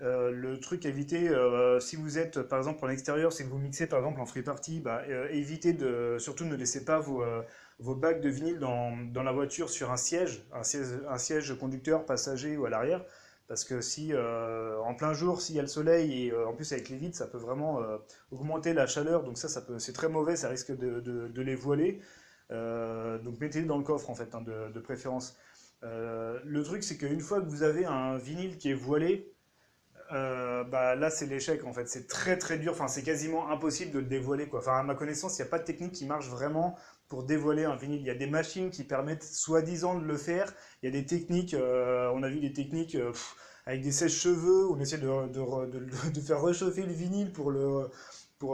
le 0.00 0.56
truc 0.56 0.84
à 0.86 0.88
éviter, 0.88 1.30
si 1.80 1.96
vous 1.96 2.18
êtes 2.18 2.42
par 2.42 2.58
exemple 2.58 2.84
en 2.84 2.88
extérieur, 2.88 3.32
si 3.32 3.44
vous 3.44 3.58
mixez 3.58 3.86
par 3.86 4.00
exemple 4.00 4.20
en 4.20 4.26
free 4.26 4.42
party, 4.42 4.80
bah, 4.80 5.02
évitez 5.30 5.72
de, 5.74 6.16
surtout 6.18 6.44
ne 6.44 6.56
laissez 6.56 6.84
pas 6.84 6.98
vos, 6.98 7.24
vos 7.78 7.94
bacs 7.94 8.20
de 8.20 8.28
vinyle 8.30 8.58
dans, 8.58 8.96
dans, 9.12 9.22
la 9.22 9.32
voiture 9.32 9.70
sur 9.70 9.92
un 9.92 9.96
siège, 9.96 10.44
un 10.52 11.18
siège 11.18 11.54
conducteur, 11.58 12.04
passager 12.06 12.56
ou 12.56 12.66
à 12.66 12.70
l'arrière. 12.70 13.04
Parce 13.46 13.64
que 13.64 13.82
si 13.82 14.12
euh, 14.12 14.78
en 14.80 14.94
plein 14.94 15.12
jour, 15.12 15.42
s'il 15.42 15.56
y 15.56 15.58
a 15.58 15.62
le 15.62 15.68
soleil 15.68 16.26
et 16.26 16.32
euh, 16.32 16.48
en 16.48 16.54
plus 16.54 16.72
avec 16.72 16.88
les 16.88 16.96
vitres, 16.96 17.16
ça 17.16 17.26
peut 17.26 17.38
vraiment 17.38 17.82
euh, 17.82 17.98
augmenter 18.30 18.72
la 18.72 18.86
chaleur. 18.86 19.22
Donc 19.22 19.36
ça, 19.36 19.48
ça 19.48 19.60
peut, 19.60 19.78
c'est 19.78 19.92
très 19.92 20.08
mauvais, 20.08 20.36
ça 20.36 20.48
risque 20.48 20.72
de, 20.76 21.42
les 21.42 21.54
voiler. 21.54 22.00
donc 22.50 23.40
mettez-les 23.40 23.66
dans 23.66 23.78
le 23.78 23.84
coffre 23.84 24.08
en 24.08 24.14
fait, 24.14 24.34
hein, 24.34 24.40
de, 24.40 24.72
de, 24.72 24.80
préférence. 24.80 25.36
le 25.82 26.62
truc, 26.62 26.82
c'est 26.82 26.96
qu'une 26.96 27.20
fois 27.20 27.40
que 27.40 27.46
vous 27.46 27.62
avez 27.62 27.84
un 27.84 28.16
vinyle 28.16 28.56
qui 28.56 28.70
est 28.70 28.74
voilé, 28.74 29.30
bah, 30.10 30.94
là 30.94 31.10
c'est 31.10 31.26
l'échec 31.26 31.64
en 31.64 31.74
fait. 31.74 31.86
C'est 31.86 32.06
très 32.06 32.38
très 32.38 32.58
dur. 32.58 32.72
Enfin, 32.72 32.88
c'est 32.88 33.02
quasiment 33.02 33.50
impossible 33.50 33.92
de 33.92 33.98
le 33.98 34.06
dévoiler 34.06 34.48
quoi. 34.48 34.60
Enfin, 34.60 34.78
à 34.78 34.82
ma 34.82 34.94
connaissance, 34.94 35.38
il 35.38 35.42
n'y 35.42 35.48
a 35.48 35.50
pas 35.50 35.58
de 35.58 35.64
technique 35.64 35.92
qui 35.92 36.06
marche 36.06 36.28
vraiment 36.28 36.76
pour 37.08 37.24
dévoiler 37.24 37.64
un 37.64 37.76
vinyle. 37.76 38.00
Il 38.00 38.06
y 38.06 38.10
a 38.10 38.14
des 38.14 38.26
machines 38.26 38.70
qui 38.70 38.84
permettent 38.84 39.22
soi-disant 39.22 39.98
de 39.98 40.04
le 40.04 40.16
faire. 40.16 40.52
Il 40.82 40.86
y 40.86 40.88
a 40.88 40.92
des 40.92 41.06
techniques, 41.06 41.54
euh, 41.54 42.10
on 42.14 42.22
a 42.22 42.28
vu 42.28 42.40
des 42.40 42.52
techniques 42.52 42.94
euh, 42.94 43.12
avec 43.66 43.82
des 43.82 43.92
sèches-cheveux, 43.92 44.68
on 44.70 44.78
essaie 44.80 44.98
de, 44.98 46.20
faire 46.20 46.42
réchauffer 46.42 46.82
le 46.82 46.92
vinyle 46.92 47.32
pour, 47.32 47.50
le, 47.50 47.90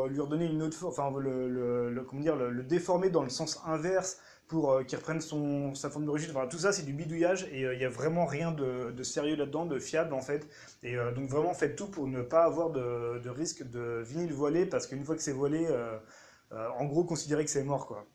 lui 0.09 0.21
redonner 0.21 0.47
une 0.47 0.63
autre 0.63 0.77
forme, 0.77 0.93
enfin 0.93 1.21
le, 1.21 1.91
le, 1.91 2.05
comment 2.05 2.23
dire, 2.23 2.37
le, 2.37 2.63
déformer 2.63 3.11
dans 3.11 3.23
le 3.23 3.29
sens 3.29 3.61
inverse 3.67 4.19
pour 4.47 4.73
euh, 4.73 4.83
qu'il 4.85 4.99
reprenne 4.99 5.21
son, 5.21 5.75
sa 5.75 5.91
forme 5.91 6.05
d'origine. 6.05 6.33
Tout 6.49 6.59
ça, 6.59 6.73
c'est 6.73 6.85
du 6.85 6.93
bidouillage 6.93 7.45
et 7.53 7.63
il 7.63 7.79
n'y 7.79 7.85
a 7.85 7.89
vraiment 7.89 8.27
rien 8.27 8.53
de, 8.53 9.03
sérieux 9.03 9.37
là-dedans, 9.37 9.67
de 9.67 9.79
fiable 9.79 10.13
en 10.13 10.23
fait. 10.23 10.47
Et 10.83 10.97
donc 11.15 11.29
vraiment, 11.29 11.55
faites 11.55 11.77
tout 11.77 11.89
pour 11.89 12.07
ne 12.07 12.23
pas 12.23 12.45
avoir 12.45 12.71
de, 12.71 13.29
risque 13.29 13.69
de 13.69 14.03
vinyle 14.05 14.33
voilé 14.33 14.67
parce 14.67 14.87
qu'une 14.87 15.05
fois 15.05 15.17
que 15.17 15.23
c'est 15.23 15.33
voilé, 15.33 15.69
en 16.53 16.85
gros, 16.85 17.05
considérez 17.05 17.45
que 17.45 17.51
c'est 17.51 17.65
mort 17.65 17.87
quoi. 17.87 18.07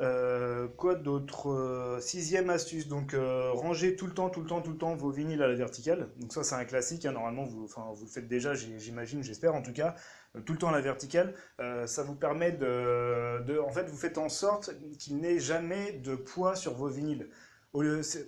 Euh, 0.00 0.68
quoi 0.68 0.94
d'autre 0.94 1.50
euh, 1.50 2.00
Sixième 2.00 2.50
astuce, 2.50 2.86
donc 2.86 3.14
euh, 3.14 3.50
rangez 3.52 3.96
tout 3.96 4.06
le 4.06 4.12
temps, 4.12 4.28
tout 4.28 4.42
le 4.42 4.46
temps, 4.46 4.60
tout 4.60 4.72
le 4.72 4.76
temps 4.76 4.94
vos 4.94 5.10
vinyles 5.10 5.42
à 5.42 5.48
la 5.48 5.54
verticale. 5.54 6.10
Donc 6.18 6.34
ça 6.34 6.44
c'est 6.44 6.54
un 6.54 6.66
classique, 6.66 7.06
hein, 7.06 7.12
normalement 7.12 7.44
vous, 7.44 7.66
vous 7.66 8.04
le 8.04 8.10
faites 8.10 8.28
déjà, 8.28 8.54
j'imagine, 8.54 9.22
j'espère 9.22 9.54
en 9.54 9.62
tout 9.62 9.72
cas, 9.72 9.94
tout 10.44 10.52
le 10.52 10.58
temps 10.58 10.68
à 10.68 10.72
la 10.72 10.82
verticale. 10.82 11.34
ça 11.86 12.02
vous 12.02 12.14
permet 12.14 12.52
de, 12.52 13.42
de, 13.44 13.58
En 13.58 13.70
fait, 13.70 13.88
vous 13.88 13.96
faites 13.96 14.18
en 14.18 14.28
sorte 14.28 14.70
qu'il 14.98 15.16
n'ait 15.18 15.38
jamais 15.38 15.92
de 15.92 16.14
poids 16.14 16.56
sur 16.56 16.74
vos 16.74 16.88
vinyles. 16.88 17.30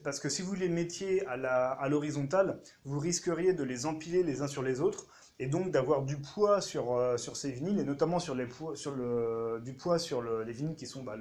Parce 0.04 0.20
que 0.20 0.28
si 0.28 0.42
vous 0.42 0.54
les 0.54 0.68
mettiez 0.68 1.26
à 1.26 1.88
l'horizontale, 1.88 2.50
à 2.50 2.58
vous 2.84 2.98
risqueriez 2.98 3.52
de 3.52 3.62
les 3.62 3.86
empiler 3.86 4.22
les 4.22 4.40
uns 4.42 4.48
sur 4.48 4.62
les 4.62 4.80
autres 4.80 5.06
et 5.40 5.46
donc 5.46 5.70
d'avoir 5.70 6.02
du 6.02 6.16
poids 6.16 6.60
sur, 6.60 6.96
euh, 6.96 7.16
sur 7.16 7.36
ces 7.36 7.52
vinyles, 7.52 7.78
et 7.78 7.84
notamment 7.84 8.18
sur, 8.18 8.34
les 8.34 8.44
le, 8.44 9.60
du 9.60 9.74
poids 9.74 9.98
sur 9.98 10.20
le, 10.20 10.42
les 10.42 10.52
vinyles 10.52 10.74
qui 10.74 10.86
sont 10.86 11.04
bah, 11.04 11.16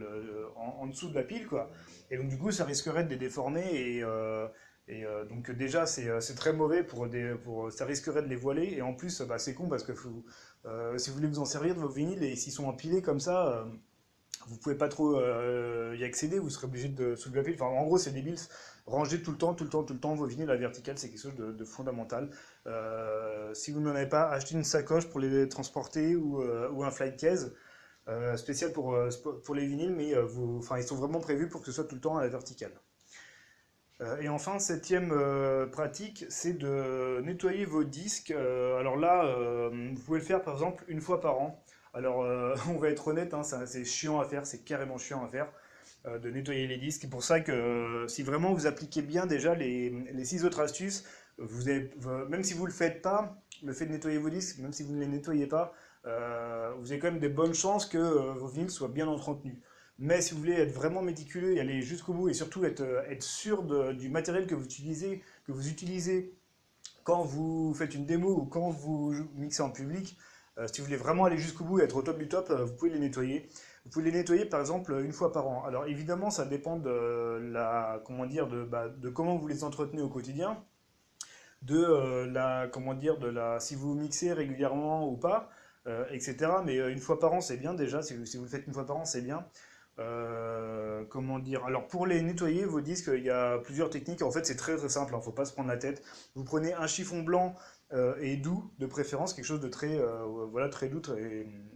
en, 0.56 0.88
dessous 0.88 1.10
de 1.10 1.16
la 1.16 1.24
pile. 1.24 1.48
Quoi. 1.48 1.70
Et 2.10 2.18
donc 2.18 2.28
du 2.30 2.38
coup, 2.38 2.52
ça 2.52 2.66
risquerait 2.66 3.04
de 3.04 3.10
les 3.10 3.18
déformer, 3.18 3.66
et, 3.74 4.04
euh, 4.04 4.48
euh, 4.90 5.26
donc 5.26 5.52
déjà, 5.52 5.86
c'est 5.86 6.36
très 6.36 6.54
mauvais, 6.54 6.84
pour 6.84 7.08
des, 7.08 7.36
ça 7.70 7.86
risquerait 7.86 8.24
de 8.24 8.28
les 8.28 8.36
voiler, 8.36 8.74
et 8.74 8.82
en 8.82 8.94
plus, 8.94 9.22
bah, 9.22 9.38
c'est 9.38 9.54
con, 9.54 9.68
parce 9.68 9.84
que 9.84 9.94
si 10.98 11.10
vous 11.10 11.16
voulez 11.16 11.28
vous 11.28 11.40
en 11.40 11.46
servir 11.46 11.76
de 11.76 11.80
vos 11.80 11.90
vinyles, 11.90 12.24
et 12.24 12.36
s'ils 12.36 12.54
sont 12.54 12.66
empilés 12.66 13.02
comme 13.02 13.20
ça, 13.20 13.68
vous 14.48 14.58
pouvez 14.58 14.76
pas 14.76 14.90
trop 14.90 15.20
y 15.20 16.04
accéder, 16.04 16.40
vous 16.40 16.50
serez 16.50 16.68
obligé 16.68 16.90
de 16.90 17.16
soulever 17.16 17.40
la 17.40 17.44
pile. 17.44 17.56
Enfin, 17.56 17.66
en 17.66 17.84
gros, 17.86 17.98
c'est 17.98 18.12
débile. 18.12 18.38
Rangez 18.88 19.22
tout 19.22 19.32
le 19.32 19.38
temps, 19.38 19.54
tout 19.54 19.66
le 19.66 19.70
temps, 19.70 19.84
tout 19.84 19.94
le 19.94 20.00
temps 20.00 20.16
vos 20.16 20.26
vinyles 20.26 20.50
à 20.50 20.54
la 20.54 20.60
verticale, 20.60 20.98
c'est 20.98 21.10
quelque 21.10 21.20
chose 21.20 21.36
de, 21.36 21.66
fondamental. 21.66 22.30
Euh, 22.68 23.54
si 23.54 23.72
vous 23.72 23.82
n'en 23.82 23.94
avez 23.94 24.08
pas, 24.08 24.30
achetez 24.30 24.56
une 24.56 24.64
sacoche 24.64 25.10
pour 25.10 25.20
les 25.20 25.50
transporter 25.50 26.16
ou, 26.16 26.42
euh, 26.42 26.70
ou 26.72 26.86
un 26.86 26.92
flight 26.92 27.18
case 27.18 27.54
euh, 28.08 28.38
spécial 28.38 28.72
pour, 28.72 28.98
pour 29.44 29.56
les 29.56 29.66
vinyles, 29.68 29.92
mais 29.92 30.16
vous, 30.22 30.60
enfin, 30.60 30.78
ils 30.78 30.86
sont 30.86 30.96
vraiment 30.96 31.20
prévus 31.20 31.50
pour 31.50 31.60
que 31.60 31.66
ce 31.66 31.74
soit 31.74 31.84
tout 31.84 31.96
le 31.96 32.02
temps 32.02 32.16
à 32.16 32.22
la 32.22 32.30
verticale. 32.30 32.72
et 34.22 34.30
enfin, 34.30 34.58
septième 34.58 35.14
pratique, 35.70 36.26
c'est 36.30 36.54
de 36.54 37.20
nettoyer 37.26 37.66
vos 37.66 37.84
disques. 37.84 38.32
alors 38.32 38.96
là, 38.96 39.70
vous 39.70 40.02
pouvez 40.02 40.20
le 40.20 40.26
faire 40.26 40.42
par 40.42 40.54
exemple 40.54 40.86
une 40.88 41.02
fois 41.02 41.20
par 41.20 41.42
an. 41.42 41.62
Alors, 41.94 42.18
on 42.70 42.78
va 42.78 42.90
être 42.90 43.08
honnête, 43.08 43.34
hein, 43.34 43.44
c'est 43.44 43.86
chiant 43.86 44.20
à 44.20 44.26
faire, 44.26 44.46
c'est 44.46 44.64
carrément 44.64 44.98
chiant 44.98 45.24
à 45.26 45.30
faire. 45.30 45.48
Euh, 46.08 46.20
de 46.20 46.30
nettoyer 46.30 46.68
les 46.68 46.78
disques. 46.78 47.02
C'est 47.02 47.10
pour 47.10 47.24
ça 47.24 47.40
que 47.40 47.52
euh, 47.52 48.08
si 48.08 48.24
vraiment 48.24 48.54
vous 48.54 48.68
appliquez 48.68 49.02
bien 49.02 49.26
déjà 49.26 49.56
les, 49.56 49.92
six 50.24 50.46
autres 50.46 50.60
astuces, 50.60 51.04
même 51.38 52.44
si 52.44 52.54
vous 52.54 52.64
ne 52.64 52.68
le 52.68 52.74
faites 52.74 53.02
pas, 53.02 53.42
le 53.64 53.74
fait 53.74 53.86
de 53.86 53.92
nettoyer 53.92 54.18
vos 54.18 54.30
disques, 54.30 54.60
même 54.60 54.74
si 54.74 54.84
vous 54.84 54.94
ne 54.94 55.00
les 55.00 55.08
nettoyez 55.08 55.48
pas, 55.48 55.74
euh, 56.06 56.72
vous 56.80 56.92
avez 56.92 57.00
quand 57.00 57.12
même 57.12 57.20
des 57.20 57.30
bonnes 57.30 57.54
chances 57.54 57.86
que 57.86 57.98
vos 57.98 58.48
vinyles 58.48 58.70
soient 58.70 58.88
bien 58.88 59.08
entretenus. 59.08 59.58
Mais 60.00 60.22
si 60.22 60.34
vous 60.34 60.40
voulez 60.40 60.54
être 60.54 60.72
vraiment 60.72 61.02
méticuleux 61.02 61.56
et 61.56 61.60
aller 61.60 61.82
jusqu'au 61.82 62.14
bout 62.14 62.30
et 62.30 62.34
surtout 62.34 62.64
être, 62.64 62.84
sûr 63.20 63.64
du 63.94 64.10
matériel 64.10 64.46
que 64.46 64.56
vous 64.56 64.66
utilisez, 64.66 65.24
que 65.46 65.52
vous 65.52 65.68
utilisez 65.68 66.36
quand 67.04 67.24
vous 67.24 67.74
faites 67.74 67.96
une 67.96 68.06
démo 68.06 68.30
ou 68.30 68.46
quand 68.46 68.70
vous 68.70 69.14
mixez 69.36 69.64
en 69.64 69.72
public, 69.72 70.18
si 70.66 70.82
vous 70.82 70.86
voulez 70.86 70.98
vraiment 70.98 71.26
aller 71.26 71.38
jusqu'au 71.38 71.64
bout 71.64 71.80
et 71.80 71.84
être 71.84 71.96
au 71.96 72.02
top 72.02 72.18
du 72.18 72.28
top, 72.28 72.52
vous 72.52 72.74
pouvez 72.74 72.92
les 72.92 73.00
nettoyer. 73.00 73.50
Vous 73.86 73.92
pouvez 73.92 74.06
les 74.06 74.18
nettoyer 74.18 74.46
par 74.46 74.60
exemple 74.60 75.00
une 75.04 75.14
fois 75.14 75.32
par 75.32 75.48
an. 75.48 75.64
Alors 75.66 75.86
évidemment, 75.86 76.30
ça 76.30 76.46
dépend 76.46 76.78
de 76.78 77.40
la, 77.52 78.02
comment 78.06 78.26
dire, 78.26 78.48
de, 78.48 78.64
bah, 78.64 78.88
comment 79.14 79.38
vous 79.38 79.48
les 79.48 79.64
entretenez 79.64 80.02
au 80.02 80.10
quotidien, 80.10 80.64
de 81.62 82.26
la, 82.32 82.68
comment 82.72 82.94
dire, 82.94 83.18
de 83.18 83.28
la, 83.28 83.60
si 83.60 83.76
vous 83.76 83.94
mixez 83.94 84.34
régulièrement 84.34 85.08
ou 85.10 85.18
pas, 85.18 85.50
etc. 86.12 86.38
Mais 86.66 86.78
une 86.78 87.00
fois 87.00 87.20
par 87.20 87.34
an, 87.34 87.42
c'est 87.42 87.58
bien 87.58 87.74
déjà. 87.74 88.02
Si 88.02 88.16
vous, 88.16 88.44
le 88.44 88.50
faites 88.50 88.68
une 88.68 88.74
fois 88.74 88.86
par 88.86 88.98
an, 88.98 89.06
c'est 89.06 89.22
bien. 89.22 89.46
Euh, 90.00 91.04
comment 91.10 91.40
dire 91.40 91.66
Alors 91.66 91.88
pour 91.88 92.06
les 92.06 92.22
nettoyer, 92.22 92.66
vos 92.66 92.82
disques, 92.82 93.10
il 93.14 93.24
y 93.24 93.30
a 93.30 93.58
plusieurs 93.60 93.90
techniques. 93.90 94.22
En 94.22 94.32
fait, 94.32 94.46
c'est 94.46 94.56
très 94.56 94.78
très 94.78 94.90
simple, 94.90 95.12
il 95.12 95.16
hein, 95.16 95.18
ne 95.20 95.24
faut 95.24 95.32
pas 95.32 95.46
se 95.46 95.54
prendre 95.54 95.70
la 95.70 95.78
tête. 95.78 96.04
Vous 96.36 96.44
prenez 96.44 96.74
un 96.74 96.88
chiffon 96.88 97.24
blanc 97.24 97.56
euh, 97.56 97.77
et 98.22 98.38
doux, 98.38 98.72
de 98.80 98.86
préférence, 98.86 99.34
quelque 99.34 99.46
chose 99.46 99.62
de 99.62 99.70
très, 99.70 99.98
euh, 99.98 100.26
voilà, 100.52 100.70
très 100.70 100.90
doux, 100.90 101.02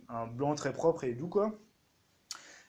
un 0.10 0.28
blanc 0.28 0.56
très 0.56 0.74
propre 0.74 1.04
et 1.04 1.14
doux, 1.14 1.30
quoi. 1.30 1.60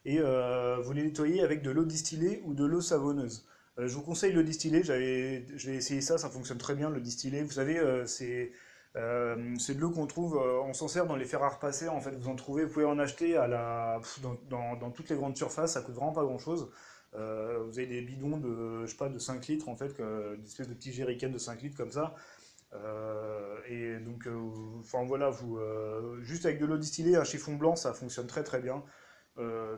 Et 0.04 0.18
vous 0.18 0.92
les 0.92 1.04
nettoyez 1.04 1.42
avec 1.42 1.62
de 1.62 1.70
l'eau 1.70 1.84
distillée 1.84 2.42
ou 2.44 2.54
de 2.54 2.64
l'eau 2.64 2.80
savonneuse. 2.80 3.46
je 3.78 3.94
vous 3.94 4.02
conseille 4.02 4.32
le 4.32 4.44
distillé, 4.44 4.82
j'ai 4.82 5.74
essayé 5.74 6.00
ça, 6.00 6.18
ça 6.18 6.28
fonctionne 6.28 6.58
très 6.58 6.74
bien, 6.74 6.90
le 6.90 7.00
distillé. 7.00 7.42
Vous 7.42 7.52
savez, 7.52 7.80
c'est 8.06 8.52
euh, 8.96 9.34
de 9.36 9.80
l'eau 9.80 9.90
qu'on 9.90 10.06
trouve, 10.06 10.36
euh, 10.36 10.60
on 10.64 10.74
s'en 10.74 10.86
sert 10.86 11.06
dans 11.06 11.16
les 11.16 11.24
fer 11.24 11.42
à 11.42 11.48
repasser, 11.48 11.88
en 11.88 12.00
fait, 12.00 12.10
vous 12.10 12.28
en 12.28 12.36
trouvez, 12.36 12.64
vous 12.64 12.72
pouvez 12.72 12.84
en 12.84 12.98
acheter 12.98 13.36
à 13.36 13.46
la, 13.46 14.00
dans, 14.50 14.90
toutes 14.90 15.08
les 15.08 15.16
grandes 15.16 15.36
surfaces, 15.36 15.72
ça 15.72 15.80
coûte 15.80 15.94
vraiment 15.94 16.12
pas 16.12 16.24
grand 16.24 16.38
chose. 16.38 16.70
Euh, 17.14 17.62
vous 17.66 17.78
avez 17.78 17.86
des 17.88 18.02
bidons 18.02 18.36
de, 18.38 18.84
je 18.84 18.90
sais 18.90 18.96
pas, 18.96 19.08
de 19.08 19.18
5 19.18 19.46
litres, 19.46 19.68
en 19.68 19.76
fait, 19.76 19.98
une 19.98 20.44
espèce 20.44 20.68
de 20.68 20.74
petit 20.74 20.92
jerrycan 20.92 21.30
de 21.30 21.38
5 21.38 21.62
litres 21.62 21.76
comme 21.76 21.92
ça. 21.92 22.14
Et 23.68 23.98
donc, 24.00 24.28
enfin 24.80 25.04
voilà, 25.04 25.30
vous, 25.30 25.58
juste 26.22 26.46
avec 26.46 26.58
de 26.58 26.66
l'eau 26.66 26.78
distillée, 26.78 27.16
un 27.16 27.24
chiffon 27.24 27.54
blanc, 27.54 27.76
ça 27.76 27.92
fonctionne 27.92 28.26
très 28.26 28.42
très 28.42 28.60
bien. 28.60 28.82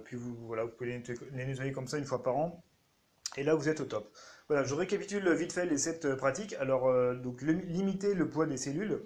puis 0.05 0.17
vous, 0.17 0.35
voilà, 0.47 0.65
vous 0.65 0.71
pouvez 0.71 1.03
les 1.33 1.47
nettoyer 1.47 1.73
comme 1.73 1.87
ça 1.89 1.99
une 1.99 2.05
fois 2.05 2.23
par 2.23 2.37
an. 2.37 2.65
Et 3.37 3.43
là, 3.43 3.55
vous 3.55 3.69
êtes 3.69 3.81
au 3.81 3.85
top. 3.85 4.13
Voilà, 4.49 4.65
je 4.65 4.75
récapitule 4.75 5.33
vite 5.33 5.53
fait 5.53 5.67
les 5.67 5.79
sept 5.79 6.05
euh, 6.05 6.17
pratiques. 6.17 6.55
Alors, 6.55 6.87
euh, 6.89 7.15
donc, 7.15 7.43
limiter 7.43 8.15
le 8.15 8.29
poids 8.29 8.47
des 8.47 8.57
cellules. 8.57 9.01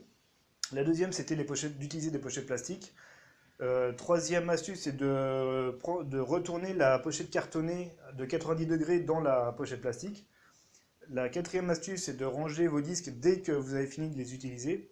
La 0.73 0.85
deuxième, 0.85 1.12
c'était 1.12 1.37
d'utiliser 1.37 2.11
des 2.11 2.18
pochettes 2.18 2.47
plastiques. 2.47 2.95
Euh, 3.61 3.92
troisième 3.92 4.50
astuce, 4.50 4.83
c'est 4.83 4.97
de, 4.97 5.76
de, 6.04 6.18
retourner 6.18 6.75
la 6.75 6.99
pochette 6.99 7.30
cartonnée 7.30 7.97
de 8.14 8.25
90 8.25 8.66
degrés 8.66 9.00
dans 9.00 9.21
la 9.21 9.52
pochette 9.52 9.80
plastique. 9.80 10.28
La 11.11 11.29
quatrième 11.29 11.71
astuce, 11.71 12.05
c'est 12.05 12.17
de 12.17 12.25
ranger 12.25 12.67
vos 12.67 12.81
disques 12.81 13.11
dès 13.11 13.41
que 13.41 13.53
vous 13.53 13.75
avez 13.75 13.87
fini 13.87 14.11
de 14.11 14.17
les 14.17 14.35
utiliser. 14.35 14.91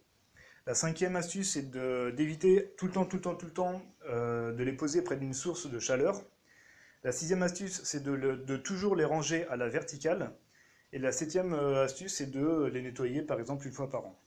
La 0.66 0.74
cinquième 0.74 1.14
astuce, 1.14 1.52
c'est 1.52 1.70
d'éviter 1.70 2.74
tout 2.78 2.86
le 2.86 2.92
temps, 2.92 3.04
tout 3.04 3.16
le 3.16 3.22
temps, 3.22 3.34
tout 3.34 3.46
le 3.46 3.52
temps 3.52 3.82
de 4.08 4.62
les 4.62 4.72
poser 4.72 5.02
près 5.02 5.16
d'une 5.16 5.34
source 5.34 5.70
de 5.70 5.78
chaleur. 5.78 6.22
La 7.06 7.12
sixième 7.12 7.44
astuce, 7.44 7.82
c'est 7.84 8.02
de, 8.02 8.56
toujours 8.56 8.96
les 8.96 9.04
ranger 9.04 9.46
à 9.46 9.56
la 9.56 9.68
verticale. 9.68 10.32
Et 10.92 10.98
la 10.98 11.12
septième 11.12 11.52
euh, 11.52 11.84
astuce, 11.84 12.16
c'est 12.16 12.32
de 12.32 12.64
les 12.72 12.82
nettoyer 12.82 13.22
par 13.22 13.38
exemple 13.38 13.64
une 13.64 13.72
fois 13.72 13.88
par 13.88 14.06
an. 14.06 14.18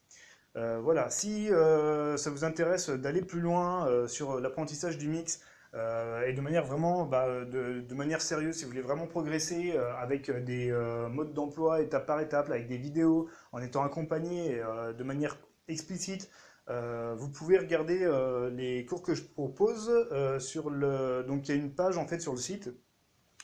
Euh, 0.56 0.80
voilà, 0.80 1.10
si 1.10 1.52
euh, 1.52 2.16
ça 2.16 2.30
vous 2.30 2.42
intéresse 2.42 2.88
d'aller 2.88 3.20
plus 3.20 3.40
loin 3.40 4.06
sur 4.08 4.40
l'apprentissage 4.40 4.96
du 4.96 5.08
mix 5.08 5.40
et 5.74 6.32
de 6.32 6.40
manière 6.40 6.64
vraiment, 6.64 7.06
bah, 7.06 7.44
de, 7.44 7.94
manière 7.94 8.20
sérieuse, 8.20 8.56
si 8.56 8.64
vous 8.64 8.70
voulez 8.70 8.82
vraiment 8.82 9.06
progresser 9.06 9.76
avec 9.98 10.30
des 10.30 10.72
modes 11.10 11.32
d'emploi 11.32 11.80
étape 11.80 12.06
par 12.06 12.20
étape, 12.20 12.50
avec 12.50 12.66
des 12.66 12.76
vidéos, 12.76 13.28
en 13.52 13.62
étant 13.62 13.84
accompagné 13.84 14.60
de 14.96 15.04
manière 15.04 15.38
explicite, 15.68 16.28
euh, 16.70 17.14
vous 17.16 17.28
pouvez 17.28 17.58
regarder 17.58 18.02
euh, 18.02 18.48
les 18.50 18.84
cours 18.84 19.02
que 19.02 19.14
je 19.14 19.24
propose 19.24 19.88
euh, 20.12 20.38
sur 20.38 20.70
le. 20.70 21.24
Donc 21.26 21.48
il 21.48 21.54
y 21.54 21.58
a 21.58 21.60
une 21.60 21.74
page 21.74 21.98
en 21.98 22.06
fait 22.06 22.20
sur 22.20 22.32
le 22.32 22.38
site 22.38 22.70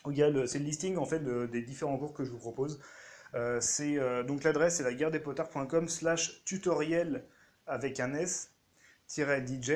où 0.05 0.13
il 0.13 0.19
y 0.19 0.23
a 0.23 0.31
le, 0.31 0.47
c'est 0.47 0.61
le 0.61 0.65
listing 0.65 0.97
en 0.97 1.07
fait 1.07 1.25
des 1.51 1.63
différents 1.63 1.99
cours 1.99 2.15
que 2.15 2.25
je 2.25 2.31
vous 2.31 2.39
propose. 2.39 2.81
c'est 3.61 3.99
donc 4.25 4.45
l'adresse 4.45 4.77
c'est 4.77 4.85
la 4.85 4.95
guerre 4.95 5.11
des 5.11 5.19
potards.com 5.19 5.89
slash 5.89 6.45
tutoriel 6.45 7.25
avec 7.67 7.99
un 7.99 8.15
s 8.15 8.53
DJ. 9.09 9.73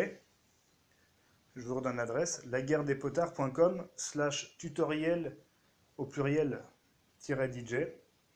Je 1.61 1.67
vous 1.67 1.75
redonne 1.75 1.97
l'adresse 1.97 2.43
la 2.47 2.63
guerre 2.63 2.85
des 2.85 2.95
potards.com 2.95 3.87
slash 3.95 4.57
tutoriel 4.57 5.37
au 5.99 6.07
pluriel 6.07 6.63
DJ. 7.21 7.75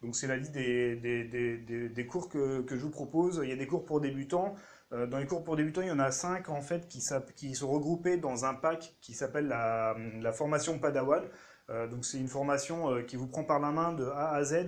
Donc 0.02 0.14
c'est 0.14 0.26
la 0.26 0.36
liste 0.36 0.52
des, 0.52 0.96
des, 0.96 1.88
des, 1.88 2.06
cours 2.06 2.28
que, 2.28 2.60
que, 2.60 2.76
je 2.76 2.82
vous 2.82 2.90
propose. 2.90 3.40
Il 3.42 3.48
y 3.48 3.52
a 3.52 3.56
des 3.56 3.66
cours 3.66 3.86
pour 3.86 4.02
débutants, 4.02 4.54
euh, 4.92 5.06
dans 5.06 5.16
les 5.16 5.26
cours 5.26 5.42
pour 5.42 5.56
débutants, 5.56 5.80
il 5.80 5.88
y 5.88 5.90
en 5.92 5.98
a 5.98 6.10
5 6.10 6.50
en 6.50 6.60
fait 6.60 6.86
qui, 6.86 7.02
qui 7.34 7.54
sont 7.54 7.70
regroupés 7.70 8.18
dans 8.18 8.44
un 8.44 8.52
pack 8.52 8.94
qui 9.00 9.14
s'appelle 9.14 9.48
la, 9.48 10.32
formation 10.32 10.78
Padawan. 10.78 11.24
Euh, 11.70 11.88
donc 11.88 12.04
c'est 12.04 12.18
une 12.18 12.28
formation 12.28 12.90
euh, 12.90 13.02
qui 13.02 13.16
vous 13.16 13.26
prend 13.26 13.44
par 13.44 13.58
la 13.58 13.70
main 13.70 13.94
de 13.94 14.04
A 14.04 14.34
à 14.34 14.44
Z. 14.44 14.66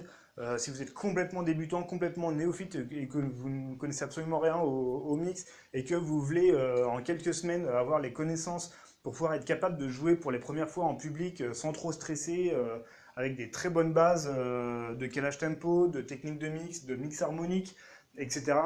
si 0.58 0.70
vous 0.70 0.82
êtes 0.82 0.92
complètement 0.92 1.42
débutant, 1.42 1.82
complètement 1.82 2.30
néophyte 2.30 2.76
et 2.90 3.08
que 3.08 3.18
vous 3.18 3.48
ne 3.48 3.74
connaissez 3.76 4.04
absolument 4.04 4.38
rien 4.38 4.56
au, 4.56 5.16
mix 5.16 5.46
et 5.72 5.82
que 5.84 5.94
vous 5.94 6.20
voulez 6.20 6.54
en 6.84 7.02
quelques 7.02 7.32
semaines 7.32 7.66
avoir 7.66 8.00
les 8.00 8.12
connaissances 8.12 8.74
pour 9.02 9.12
pouvoir 9.14 9.32
être 9.32 9.46
capable 9.46 9.78
de 9.78 9.88
jouer 9.88 10.14
pour 10.14 10.32
les 10.32 10.38
premières 10.38 10.68
fois 10.68 10.84
en 10.84 10.94
public 10.94 11.42
sans 11.54 11.72
trop 11.72 11.90
stresser, 11.90 12.54
avec 13.16 13.34
des 13.36 13.50
très 13.50 13.70
bonnes 13.70 13.94
bases 13.94 14.26
de 14.26 15.06
calage 15.06 15.38
tempo, 15.38 15.88
de 15.88 16.02
technique 16.02 16.38
de 16.38 16.48
mix, 16.48 16.84
de 16.84 16.96
mix 16.96 17.22
harmonique, 17.22 17.74
etc. 18.18 18.56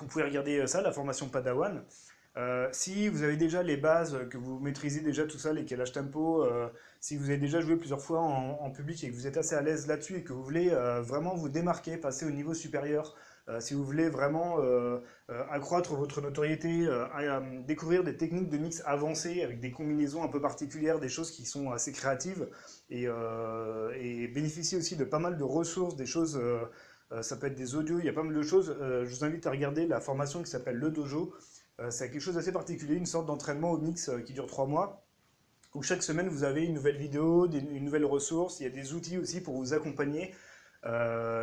Vous 0.00 0.06
pouvez 0.06 0.24
regarder 0.24 0.58
euh, 0.58 0.66
ça, 0.66 0.82
la 0.82 0.92
formation 0.92 1.28
Padawan. 1.28 1.84
Euh, 2.36 2.68
si 2.72 3.08
vous 3.08 3.22
avez 3.22 3.36
déjà 3.36 3.62
les 3.62 3.76
bases, 3.76 4.18
que 4.28 4.36
vous 4.36 4.58
maîtrisez 4.58 5.00
déjà 5.00 5.24
tout 5.24 5.38
ça, 5.38 5.52
les 5.52 5.64
calages 5.64 5.92
tempo, 5.92 6.42
euh, 6.42 6.68
si 7.00 7.16
vous 7.16 7.26
avez 7.26 7.38
déjà 7.38 7.60
joué 7.60 7.76
plusieurs 7.76 8.00
fois 8.00 8.20
en, 8.20 8.70
public 8.70 9.04
et 9.04 9.10
que 9.10 9.14
vous 9.14 9.26
êtes 9.26 9.36
assez 9.36 9.54
à 9.54 9.62
l'aise 9.62 9.86
là-dessus 9.86 10.16
et 10.16 10.24
que 10.24 10.32
vous 10.32 10.42
voulez 10.42 10.70
vraiment 11.02 11.34
vous 11.34 11.48
démarquer, 11.48 11.96
passer 11.96 12.26
au 12.26 12.30
niveau 12.30 12.54
supérieur, 12.54 13.14
si 13.60 13.74
vous 13.74 13.84
voulez 13.84 14.08
vraiment 14.08 14.56
accroître 15.50 15.94
votre 15.94 16.22
notoriété, 16.22 16.88
découvrir 17.66 18.02
des 18.02 18.16
techniques 18.16 18.48
de 18.48 18.56
mix 18.56 18.82
avancées 18.86 19.42
avec 19.42 19.60
des 19.60 19.70
combinaisons 19.70 20.24
un 20.24 20.28
peu 20.28 20.40
particulières, 20.40 20.98
des 20.98 21.10
choses 21.10 21.30
qui 21.30 21.44
sont 21.44 21.70
assez 21.70 21.92
créatives 21.92 22.48
et, 22.90 23.04
et 23.04 24.28
bénéficier 24.28 24.78
aussi 24.78 24.96
de 24.96 25.04
pas 25.04 25.18
mal 25.20 25.36
de 25.36 25.44
ressources, 25.44 25.94
des 25.94 26.06
choses 26.06 26.40
euh, 27.12 27.22
ça 27.22 27.36
peut 27.36 27.46
être 27.46 27.54
des 27.54 27.74
audios, 27.74 27.98
il 27.98 28.06
y 28.06 28.08
a 28.08 28.12
pas 28.12 28.22
mal 28.22 28.34
de 28.34 28.42
choses. 28.42 28.74
Euh, 28.80 29.04
je 29.04 29.14
vous 29.14 29.24
invite 29.24 29.46
à 29.46 29.50
regarder 29.50 29.86
la 29.86 30.00
formation 30.00 30.42
qui 30.42 30.50
s'appelle 30.50 30.76
Le 30.76 30.90
Dojo. 30.90 31.34
Euh, 31.80 31.90
c'est 31.90 32.10
quelque 32.10 32.20
chose 32.20 32.34
d'assez 32.34 32.52
particulier, 32.52 32.94
une 32.94 33.06
sorte 33.06 33.26
d'entraînement 33.26 33.72
au 33.72 33.78
mix 33.78 34.10
qui 34.26 34.32
dure 34.32 34.46
trois 34.46 34.66
mois 34.66 35.04
où 35.74 35.82
chaque 35.82 36.04
semaine 36.04 36.28
vous 36.28 36.44
avez 36.44 36.64
une 36.64 36.74
nouvelle 36.74 36.96
vidéo, 36.96 37.50
une 37.50 37.84
nouvelle 37.84 38.04
ressource, 38.04 38.60
il 38.60 38.62
y 38.62 38.66
a 38.66 38.70
des 38.70 38.92
outils 38.92 39.18
aussi 39.18 39.40
pour 39.42 39.56
vous 39.56 39.74
accompagner. 39.74 40.32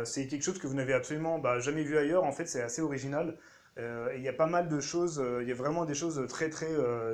c'est 0.04 0.26
quelque 0.26 0.42
chose 0.42 0.58
que 0.58 0.66
vous 0.66 0.74
n'avez 0.74 0.94
absolument 0.94 1.38
bah, 1.38 1.58
jamais 1.60 1.82
vu 1.82 1.98
ailleurs, 1.98 2.24
en 2.24 2.32
fait 2.32 2.46
c'est 2.46 2.62
assez 2.62 2.80
original. 2.80 3.36
il 3.76 4.22
y 4.22 4.28
a 4.28 4.32
pas 4.32 4.46
mal 4.46 4.70
de 4.70 4.80
choses, 4.80 5.22
il 5.42 5.46
y 5.46 5.52
a 5.52 5.54
vraiment 5.54 5.84
des 5.84 5.94
choses 5.94 6.26
très 6.30 6.48
très 6.48 6.70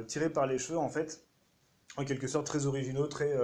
tirées 0.06 0.30
par 0.30 0.46
les 0.46 0.58
cheveux 0.58 0.78
en 0.78 0.88
fait, 0.88 1.26
en 1.96 2.04
quelque 2.04 2.28
sorte 2.28 2.46
très 2.46 2.66
originaux, 2.66 3.08
très 3.08 3.36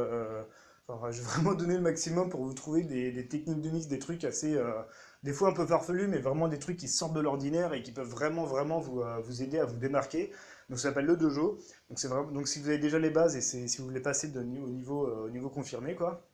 je 0.89 1.21
vais 1.21 1.25
vraiment 1.35 1.55
donner 1.55 1.75
le 1.75 1.81
maximum 1.81 2.29
pour 2.29 2.45
vous 2.45 2.55
trouver 2.55 2.83
des, 2.83 3.27
techniques 3.29 3.61
de 3.61 3.71
mix, 3.71 3.87
des 3.87 3.99
trucs 3.99 4.25
assez, 4.25 4.55
euh, 4.55 4.83
des 5.25 5.33
fois 5.33 5.49
un 5.49 5.53
peu 5.53 5.67
farfelus, 5.67 6.07
mais 6.07 6.19
vraiment 6.19 6.49
des 6.49 6.59
trucs 6.59 6.77
qui 6.77 6.87
sortent 6.87 7.15
de 7.15 7.21
l'ordinaire 7.21 7.75
et 7.75 7.83
qui 7.83 7.91
peuvent 7.93 8.09
vraiment, 8.09 8.45
vraiment 8.45 8.79
vous, 8.79 9.01
euh, 9.01 9.19
vous 9.21 9.43
aider 9.43 9.59
à 9.59 9.65
vous 9.65 9.77
démarquer. 9.77 10.31
Donc 10.69 10.79
ça 10.79 10.89
s'appelle 10.89 11.07
le 11.07 11.17
dojo. 11.17 11.59
Donc, 11.89 11.99
vraiment, 12.05 12.31
donc 12.31 12.47
si 12.47 12.61
vous 12.61 12.69
avez 12.69 12.79
déjà 12.79 12.99
les 12.99 13.11
bases 13.11 13.35
et 13.35 13.41
si 13.41 13.79
vous 13.79 13.85
voulez 13.85 14.01
passer 14.01 14.29
de, 14.29 14.41
au, 14.41 14.43
niveau, 14.45 15.07
euh, 15.07 15.27
au 15.27 15.31
niveau 15.31 15.49
confirmé, 15.49 15.97
quoi. 15.97 16.25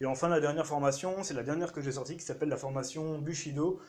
Et 0.00 0.06
enfin, 0.06 0.28
la 0.28 0.40
dernière 0.40 0.66
formation, 0.66 1.22
c'est 1.22 1.34
la 1.34 1.42
dernière 1.42 1.72
que 1.72 1.80
j'ai 1.80 1.92
sortie 1.92 2.16
qui 2.16 2.24
s'appelle 2.24 2.48
la 2.48 2.56
formation 2.56 3.18
Bushido. 3.18 3.80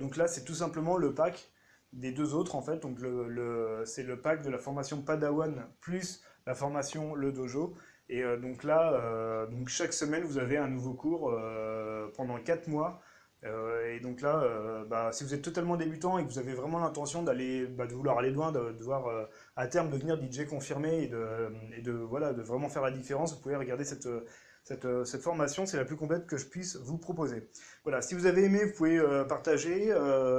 donc 0.00 0.16
là, 0.16 0.26
c'est 0.26 0.42
tout 0.42 0.54
simplement 0.56 0.96
le 0.96 1.14
pack 1.14 1.52
des 1.92 2.10
deux 2.10 2.34
autres 2.34 2.56
en 2.56 2.62
fait. 2.62 2.80
Donc 2.80 2.98
le, 3.00 3.82
c'est 3.86 4.02
le 4.02 4.20
pack 4.20 4.42
de 4.42 4.50
la 4.50 4.58
formation 4.58 5.02
Padawan 5.02 5.66
plus 5.80 6.22
la 6.46 6.54
formation 6.54 7.14
Le 7.14 7.32
Dojo. 7.32 7.74
Et 8.08 8.22
euh, 8.22 8.36
donc 8.36 8.64
là, 8.64 8.92
euh, 8.92 9.46
donc 9.46 9.68
chaque 9.68 9.92
semaine, 9.92 10.24
vous 10.24 10.38
avez 10.38 10.56
un 10.56 10.68
nouveau 10.68 10.94
cours 10.94 11.30
euh, 11.32 12.08
pendant 12.16 12.38
4 12.38 12.68
mois. 12.68 13.00
Et 13.44 14.00
donc 14.00 14.20
là, 14.20 14.84
bah, 14.88 15.10
si 15.12 15.24
vous 15.24 15.34
êtes 15.34 15.42
totalement 15.42 15.76
débutant 15.76 16.18
et 16.18 16.24
que 16.24 16.28
vous 16.28 16.38
avez 16.38 16.54
vraiment 16.54 16.78
l'intention 16.78 17.22
d'aller, 17.22 17.66
bah, 17.66 17.86
de 17.86 17.94
vouloir 17.94 18.18
aller 18.18 18.30
loin, 18.30 18.52
de, 18.52 18.82
voir 18.82 19.28
à 19.56 19.66
terme 19.66 19.90
devenir 19.90 20.16
DJ 20.16 20.46
confirmé 20.46 21.02
et, 21.02 21.08
de, 21.08 21.92
voilà, 21.92 22.32
de 22.32 22.42
vraiment 22.42 22.68
faire 22.68 22.82
la 22.82 22.92
différence, 22.92 23.34
vous 23.34 23.40
pouvez 23.40 23.56
regarder 23.56 23.84
cette, 23.84 24.08
formation, 25.20 25.66
c'est 25.66 25.76
la 25.76 25.84
plus 25.84 25.96
complète 25.96 26.26
que 26.26 26.36
je 26.36 26.46
puisse 26.46 26.76
vous 26.76 26.98
proposer. 26.98 27.48
Voilà, 27.82 28.00
si 28.00 28.14
vous 28.14 28.26
avez 28.26 28.44
aimé, 28.44 28.64
vous 28.64 28.74
pouvez 28.74 29.02
partager 29.28 29.92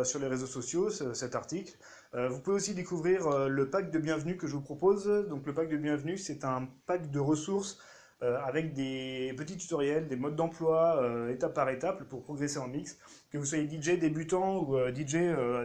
sur 0.05 0.19
les 0.19 0.27
réseaux 0.27 0.47
sociaux 0.47 0.89
cet 0.89 1.35
article. 1.35 1.77
Euh, 2.15 2.29
vous 2.29 2.39
pouvez 2.39 2.57
aussi 2.57 2.75
découvrir 2.75 3.25
euh, 3.27 3.47
le 3.47 3.69
pack 3.69 3.89
de 3.89 3.97
bienvenue 3.97 4.37
que 4.37 4.45
je 4.45 4.53
vous 4.53 4.61
propose. 4.61 5.07
Donc 5.29 5.47
le 5.47 5.53
pack 5.53 5.69
de 5.69 5.77
bienvenue, 5.77 6.17
c'est 6.17 6.45
un 6.45 6.67
pack 6.85 7.09
de 7.09 7.19
ressources 7.19 7.79
euh, 8.23 8.37
avec 8.45 8.73
des 8.73 9.33
petits 9.35 9.57
tutoriels, 9.57 10.07
des 10.07 10.15
modes 10.15 10.37
d'emploi 10.37 10.97
euh, 11.03 11.29
étape 11.29 11.53
par 11.53 11.69
étape 11.69 12.05
pour 12.05 12.23
progresser 12.23 12.57
en 12.57 12.69
mix. 12.69 12.97
Que 13.29 13.37
vous 13.37 13.43
soyez 13.43 13.67
DJ 13.67 13.99
débutant 13.99 14.59
ou 14.59 14.77
euh, 14.77 14.93
DJ 14.93 15.17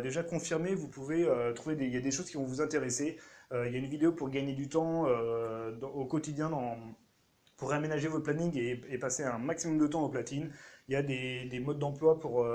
déjà 0.02 0.24
confirmé, 0.24 0.74
vous 0.74 0.88
pouvez 0.88 1.28
trouver 1.54 1.76
des, 1.76 1.86
y 1.86 1.96
a 1.96 2.00
des 2.00 2.10
choses 2.10 2.28
qui 2.28 2.36
vont 2.36 2.44
vous 2.44 2.60
intéresser. 2.60 3.16
il 3.52 3.72
y 3.72 3.76
a 3.76 3.78
une 3.78 3.86
vidéo 3.86 4.12
pour 4.12 4.28
gagner 4.28 4.54
du 4.54 4.68
temps 4.68 5.06
au 5.82 6.04
quotidien 6.06 6.50
pour 7.56 7.70
réaménager 7.70 8.08
votre 8.08 8.24
planning 8.24 8.56
et, 8.56 8.98
passer 8.98 9.24
un 9.24 9.38
maximum 9.38 9.78
de 9.78 9.86
temps 9.86 10.02
au 10.04 10.08
platine. 10.08 10.50
Il 10.88 10.94
y 10.94 10.96
a 10.96 11.02
des, 11.02 11.60
modes 11.64 11.78
d'emploi 11.78 12.18
pour 12.18 12.46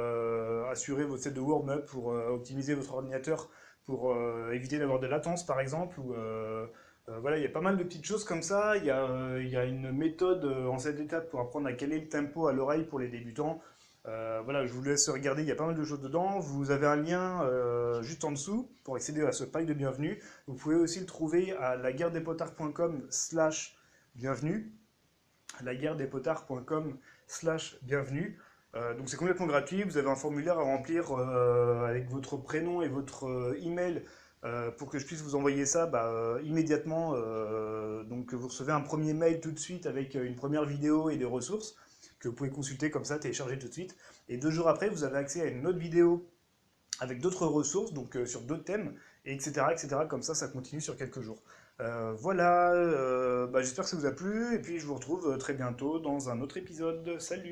assurer 0.70 1.06
votre 1.06 1.24
set 1.24 1.34
de 1.34 1.40
warm-up, 1.40 1.86
pour 1.86 2.08
optimiser 2.08 2.74
votre 2.74 2.94
ordinateur, 2.94 3.50
pour 3.86 4.16
éviter 4.52 4.80
d'avoir 4.80 5.00
de 5.00 5.08
latence 5.08 5.46
par 5.46 5.60
exemple, 5.60 6.02
euh, 7.10 7.20
voilà, 7.20 7.38
il 7.38 7.44
y 7.44 7.46
a 7.46 7.50
pas 7.50 7.62
mal 7.62 7.78
de 7.78 7.84
petites 7.84 8.06
choses 8.06 8.24
comme 8.24 8.42
ça. 8.42 8.78
Il 8.78 8.86
y 8.86 8.90
a, 8.90 9.04
euh, 9.04 9.68
une 9.68 9.92
méthode 9.92 10.46
euh, 10.46 10.68
en 10.68 10.78
cette 10.78 11.00
étape 11.00 11.30
pour 11.30 11.42
apprendre 11.42 11.68
à 11.68 11.74
caler 11.74 12.00
le 12.00 12.08
tempo 12.08 12.48
à 12.48 12.54
l'oreille 12.54 12.86
pour 12.86 13.00
les 13.00 13.10
débutants. 13.10 13.62
voilà, 14.06 14.66
je 14.66 14.74
vous 14.74 14.84
laisse 14.84 15.10
regarder, 15.10 15.44
il 15.44 15.48
y 15.48 15.52
a 15.52 15.56
pas 15.56 15.66
mal 15.66 15.76
de 15.76 15.84
choses 15.84 16.02
dedans. 16.02 16.40
Vous 16.40 16.72
avez 16.72 16.88
un 16.88 16.98
lien 16.98 17.42
juste 18.02 18.24
en 18.26 18.32
dessous 18.32 18.70
pour 18.84 18.96
accéder 18.96 19.22
à 19.22 19.32
ce 19.32 19.44
pack 19.46 19.66
de 19.66 19.74
bienvenue. 19.74 20.22
Vous 20.48 20.56
pouvez 20.56 20.76
aussi 20.76 21.00
le 21.00 21.06
trouver 21.06 21.54
à 21.54 21.76
laguerredespotards.com 21.78 23.06
slash 23.10 23.78
bienvenue. 24.16 24.74
laguerredespotards.com 25.64 26.98
slash 27.28 27.78
bienvenue. 27.84 28.38
donc 28.74 29.08
c'est 29.08 29.18
complètement 29.18 29.48
gratuit, 29.48 29.84
vous 29.84 29.98
avez 29.98 30.10
un 30.10 30.16
formulaire 30.16 30.60
à 30.60 30.64
remplir 30.64 31.12
avec 31.12 32.10
votre 32.10 32.36
prénom 32.36 32.82
et 32.82 32.90
votre 32.90 33.56
email 33.62 34.04
euh, 34.46 34.72
pour 34.72 34.90
que 34.90 35.00
je 35.00 35.06
puisse 35.06 35.22
vous 35.22 35.36
envoyer 35.36 35.66
ça 35.66 35.86
bah, 35.86 36.08
euh, 36.08 36.42
immédiatement. 36.44 37.14
Euh, 37.16 38.04
donc 38.04 38.34
vous 38.34 38.48
recevez 38.48 38.74
un 38.74 38.82
premier 38.82 39.14
mail 39.14 39.40
tout 39.40 39.52
de 39.52 39.60
suite 39.60 39.86
avec 39.86 40.16
une 40.16 40.36
première 40.36 40.66
vidéo 40.66 41.10
et 41.10 41.18
des 41.18 41.26
ressources 41.26 41.76
que 42.20 42.28
vous 42.28 42.36
pouvez 42.36 42.50
consulter 42.50 42.90
comme 42.90 43.06
ça, 43.06 43.20
télécharger 43.20 43.58
tout 43.58 43.68
de 43.68 43.74
suite. 43.74 43.96
Et 44.30 44.38
deux 44.38 44.52
jours 44.52 44.70
après, 44.70 44.90
vous 44.90 45.04
avez 45.04 45.18
accès 45.18 45.42
à 45.42 45.46
une 45.46 45.66
autre 45.68 45.80
vidéo 45.80 46.26
avec 47.00 47.20
d'autres 47.20 47.48
ressources, 47.48 47.92
donc 47.92 48.18
sur 48.26 48.42
d'autres 48.42 48.64
thèmes, 48.64 48.94
et 49.26 49.34
etc., 49.34 49.66
etc. 49.72 49.90
Comme 50.08 50.22
ça, 50.22 50.34
ça 50.34 50.48
continue 50.48 50.80
sur 50.80 50.96
quelques 50.96 51.20
jours. 51.20 51.42
voilà, 51.80 52.72
bah, 53.48 53.62
j'espère 53.62 53.84
que 53.84 53.90
ça 53.90 53.98
vous 53.98 54.06
a 54.06 54.12
plu, 54.12 54.56
et 54.56 54.60
puis 54.60 54.80
je 54.80 54.86
vous 54.86 54.94
retrouve 54.94 55.38
très 55.38 55.54
bientôt 55.54 56.00
dans 56.00 56.30
un 56.30 56.40
autre 56.40 56.56
épisode. 56.56 57.20
Salut 57.20 57.52